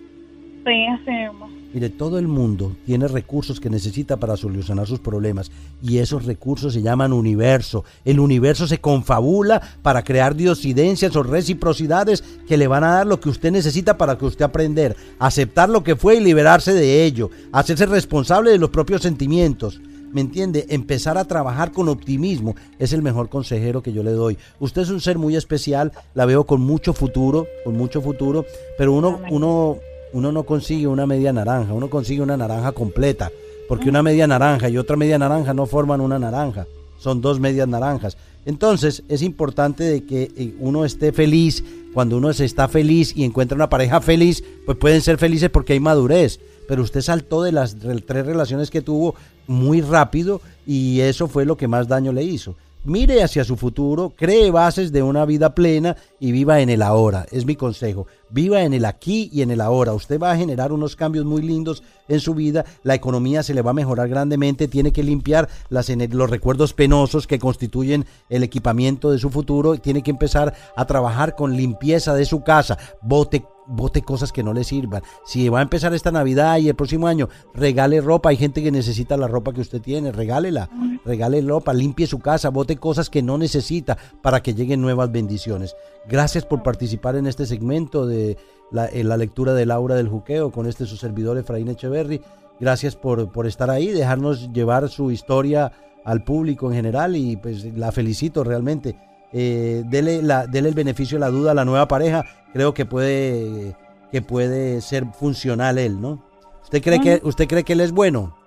Sí, 0.65 0.85
así. 0.87 1.53
Mire, 1.73 1.89
todo 1.89 2.19
el 2.19 2.27
mundo 2.27 2.75
tiene 2.85 3.07
recursos 3.07 3.59
que 3.59 3.69
necesita 3.69 4.17
para 4.17 4.37
solucionar 4.37 4.85
sus 4.85 4.99
problemas 4.99 5.51
y 5.81 5.97
esos 5.97 6.25
recursos 6.25 6.73
se 6.73 6.83
llaman 6.83 7.11
universo. 7.11 7.83
El 8.05 8.19
universo 8.19 8.67
se 8.67 8.79
confabula 8.79 9.59
para 9.81 10.03
crear 10.03 10.35
diosidencias 10.35 11.15
o 11.15 11.23
reciprocidades 11.23 12.23
que 12.47 12.57
le 12.57 12.67
van 12.67 12.83
a 12.83 12.93
dar 12.93 13.07
lo 13.07 13.19
que 13.19 13.29
usted 13.29 13.51
necesita 13.51 13.97
para 13.97 14.19
que 14.19 14.25
usted 14.25 14.45
aprender, 14.45 14.95
aceptar 15.17 15.67
lo 15.67 15.83
que 15.83 15.95
fue 15.95 16.17
y 16.17 16.19
liberarse 16.19 16.73
de 16.73 17.05
ello, 17.05 17.31
hacerse 17.51 17.87
responsable 17.87 18.51
de 18.51 18.59
los 18.59 18.69
propios 18.69 19.01
sentimientos. 19.01 19.81
¿Me 20.11 20.21
entiende? 20.21 20.67
Empezar 20.69 21.17
a 21.17 21.25
trabajar 21.25 21.71
con 21.71 21.89
optimismo 21.89 22.55
es 22.77 22.93
el 22.93 23.01
mejor 23.01 23.29
consejero 23.29 23.81
que 23.81 23.93
yo 23.93 24.03
le 24.03 24.11
doy. 24.11 24.37
Usted 24.59 24.83
es 24.83 24.91
un 24.91 25.01
ser 25.01 25.17
muy 25.17 25.35
especial, 25.35 25.91
la 26.13 26.27
veo 26.27 26.43
con 26.43 26.61
mucho 26.61 26.93
futuro, 26.93 27.47
con 27.63 27.75
mucho 27.75 27.99
futuro, 27.99 28.45
pero 28.77 28.93
uno, 28.93 29.19
uno, 29.31 29.79
uno 30.13 30.31
no 30.31 30.43
consigue 30.43 30.87
una 30.87 31.05
media 31.05 31.33
naranja, 31.33 31.73
uno 31.73 31.89
consigue 31.89 32.21
una 32.21 32.37
naranja 32.37 32.71
completa, 32.71 33.31
porque 33.67 33.89
una 33.89 34.03
media 34.03 34.27
naranja 34.27 34.69
y 34.69 34.77
otra 34.77 34.95
media 34.95 35.19
naranja 35.19 35.53
no 35.53 35.65
forman 35.65 36.01
una 36.01 36.19
naranja, 36.19 36.67
son 36.97 37.21
dos 37.21 37.39
medias 37.39 37.67
naranjas. 37.67 38.17
Entonces 38.45 39.03
es 39.09 39.21
importante 39.21 39.83
de 39.83 40.05
que 40.05 40.31
eh, 40.35 40.55
uno 40.59 40.85
esté 40.85 41.11
feliz, 41.11 41.63
cuando 41.93 42.17
uno 42.17 42.33
se 42.33 42.45
está 42.45 42.67
feliz 42.67 43.15
y 43.15 43.23
encuentra 43.23 43.55
una 43.55 43.69
pareja 43.69 44.01
feliz, 44.01 44.43
pues 44.65 44.77
pueden 44.77 45.01
ser 45.01 45.17
felices 45.17 45.49
porque 45.49 45.73
hay 45.73 45.79
madurez 45.79 46.39
pero 46.67 46.81
usted 46.83 47.01
saltó 47.01 47.43
de 47.43 47.51
las 47.51 47.75
tres 48.05 48.25
relaciones 48.25 48.69
que 48.69 48.81
tuvo 48.81 49.15
muy 49.47 49.81
rápido 49.81 50.41
y 50.65 51.01
eso 51.01 51.27
fue 51.27 51.45
lo 51.45 51.57
que 51.57 51.67
más 51.67 51.87
daño 51.87 52.11
le 52.11 52.23
hizo. 52.23 52.55
Mire 52.85 53.23
hacia 53.23 53.45
su 53.45 53.55
futuro, 53.55 54.11
cree 54.13 54.51
bases 54.51 54.91
de 54.91 55.01
una 55.01 55.23
vida 55.23 55.55
plena 55.55 55.95
y 56.19 56.33
viva 56.33 56.59
en 56.59 56.69
el 56.69 56.81
ahora. 56.81 57.25
Es 57.31 57.45
mi 57.45 57.55
consejo. 57.55 58.07
Viva 58.29 58.63
en 58.63 58.73
el 58.73 58.83
aquí 58.83 59.29
y 59.31 59.41
en 59.41 59.51
el 59.51 59.61
ahora. 59.61 59.93
Usted 59.93 60.19
va 60.19 60.31
a 60.31 60.35
generar 60.35 60.73
unos 60.73 60.97
cambios 60.97 61.23
muy 61.23 61.41
lindos 61.41 61.81
en 62.09 62.19
su 62.19 62.33
vida. 62.33 62.65
La 62.83 62.93
economía 62.93 63.41
se 63.41 63.53
le 63.53 63.61
va 63.61 63.71
a 63.71 63.75
mejorar 63.75 64.09
grandemente. 64.09 64.67
Tiene 64.67 64.91
que 64.91 65.01
limpiar 65.01 65.47
los 65.69 66.29
recuerdos 66.29 66.73
penosos 66.73 67.25
que 67.25 67.39
constituyen 67.39 68.05
el 68.27 68.43
equipamiento 68.43 69.11
de 69.11 69.19
su 69.19 69.29
futuro. 69.29 69.77
Tiene 69.77 70.03
que 70.03 70.11
empezar 70.11 70.53
a 70.75 70.85
trabajar 70.85 71.35
con 71.35 71.55
limpieza 71.55 72.13
de 72.13 72.25
su 72.25 72.43
casa. 72.43 72.77
Bote 73.01 73.45
bote 73.67 74.01
cosas 74.01 74.31
que 74.31 74.43
no 74.43 74.53
le 74.53 74.63
sirvan. 74.63 75.03
Si 75.25 75.47
va 75.49 75.59
a 75.59 75.63
empezar 75.63 75.93
esta 75.93 76.11
Navidad 76.11 76.57
y 76.57 76.69
el 76.69 76.75
próximo 76.75 77.07
año, 77.07 77.29
regale 77.53 78.01
ropa. 78.01 78.29
Hay 78.29 78.37
gente 78.37 78.63
que 78.63 78.71
necesita 78.71 79.17
la 79.17 79.27
ropa 79.27 79.53
que 79.53 79.61
usted 79.61 79.81
tiene, 79.81 80.11
regálela. 80.11 80.69
Regale 81.05 81.41
ropa, 81.41 81.73
limpie 81.73 82.07
su 82.07 82.19
casa, 82.19 82.49
bote 82.49 82.77
cosas 82.77 83.09
que 83.09 83.21
no 83.21 83.37
necesita 83.37 83.97
para 84.21 84.41
que 84.41 84.53
lleguen 84.53 84.81
nuevas 84.81 85.11
bendiciones. 85.11 85.75
Gracias 86.07 86.45
por 86.45 86.63
participar 86.63 87.15
en 87.15 87.27
este 87.27 87.45
segmento 87.45 88.05
de 88.05 88.37
la, 88.71 89.17
lectura 89.17 89.53
de 89.53 89.65
Laura 89.65 89.95
del 89.95 90.09
Juqueo 90.09 90.51
con 90.51 90.67
este 90.67 90.85
su 90.85 90.97
servidor 90.97 91.37
Efraín 91.37 91.69
Echeverry. 91.69 92.21
Gracias 92.59 92.95
por, 92.95 93.31
por 93.31 93.47
estar 93.47 93.69
ahí, 93.69 93.87
dejarnos 93.87 94.51
llevar 94.53 94.89
su 94.89 95.11
historia 95.11 95.71
al 96.05 96.23
público 96.23 96.69
en 96.69 96.75
general 96.75 97.15
y 97.15 97.37
pues 97.37 97.63
la 97.75 97.91
felicito 97.91 98.43
realmente 98.43 98.95
eh, 99.33 99.81
dele, 99.85 100.21
la, 100.21 100.45
dele 100.45 100.69
el 100.69 100.75
beneficio 100.75 101.17
de 101.17 101.21
la 101.21 101.31
duda 101.31 101.51
a 101.51 101.55
la 101.55 101.65
nueva 101.65 101.87
pareja, 101.87 102.23
creo 102.53 102.73
que 102.73 102.85
puede, 102.85 103.75
que 104.11 104.21
puede 104.21 104.79
ser 104.81 105.05
funcional 105.07 105.79
él, 105.79 105.99
¿no? 105.99 106.23
¿Usted 106.61 106.81
cree, 106.83 106.99
que, 106.99 107.19
¿Usted 107.23 107.47
cree 107.47 107.63
que 107.63 107.73
él 107.73 107.81
es 107.81 107.91
bueno? 107.91 108.37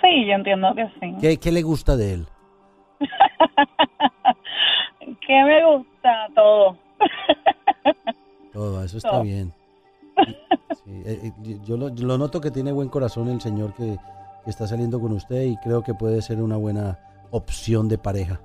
Sí, 0.00 0.26
yo 0.26 0.32
entiendo 0.32 0.74
que 0.74 0.86
sí. 1.00 1.14
¿Qué, 1.20 1.36
qué 1.38 1.52
le 1.52 1.62
gusta 1.62 1.96
de 1.96 2.14
él? 2.14 2.26
¿Qué 5.26 5.44
me 5.44 5.64
gusta? 5.64 6.28
Todo. 6.34 6.76
Todo, 8.52 8.82
eso 8.82 8.98
está 8.98 9.20
bien. 9.22 9.52
Eh, 10.86 11.32
eh, 11.46 11.58
yo, 11.64 11.76
lo, 11.76 11.88
lo, 11.88 12.18
noto 12.18 12.40
que 12.40 12.50
tiene 12.50 12.72
buen 12.72 12.88
corazón 12.88 13.28
el 13.28 13.40
señor 13.40 13.74
que, 13.74 13.96
que 14.44 14.50
está 14.50 14.66
saliendo 14.66 15.00
con 15.00 15.12
usted 15.12 15.42
y 15.42 15.56
creo 15.58 15.82
que 15.84 15.94
puede 15.94 16.20
ser 16.20 16.42
una 16.42 16.56
buena 16.56 16.98
opción 17.30 17.88
de 17.88 17.96
pareja. 17.96 18.40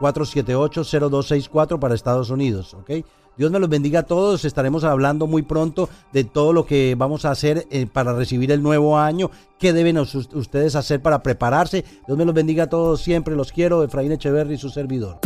787-478-0264 0.00 1.80
para 1.80 1.96
Estados 1.96 2.30
Unidos, 2.30 2.74
¿ok? 2.74 2.90
Dios 3.36 3.50
me 3.50 3.58
los 3.58 3.68
bendiga 3.68 4.00
a 4.00 4.02
todos. 4.04 4.44
Estaremos 4.44 4.84
hablando 4.84 5.26
muy 5.26 5.42
pronto 5.42 5.88
de 6.12 6.24
todo 6.24 6.52
lo 6.52 6.66
que 6.66 6.94
vamos 6.96 7.24
a 7.24 7.30
hacer 7.30 7.66
eh, 7.70 7.86
para 7.86 8.12
recibir 8.12 8.50
el 8.52 8.62
nuevo 8.62 8.98
año. 8.98 9.30
¿Qué 9.58 9.72
deben 9.72 9.98
ustedes 9.98 10.74
hacer 10.74 11.00
para 11.02 11.22
prepararse? 11.22 11.84
Dios 12.06 12.18
me 12.18 12.24
los 12.24 12.34
bendiga 12.34 12.64
a 12.64 12.68
todos 12.68 13.00
siempre. 13.00 13.36
Los 13.36 13.52
quiero. 13.52 13.82
Efraín 13.82 14.12
Echeverry, 14.12 14.56
su 14.56 14.70
servidor. 14.70 15.20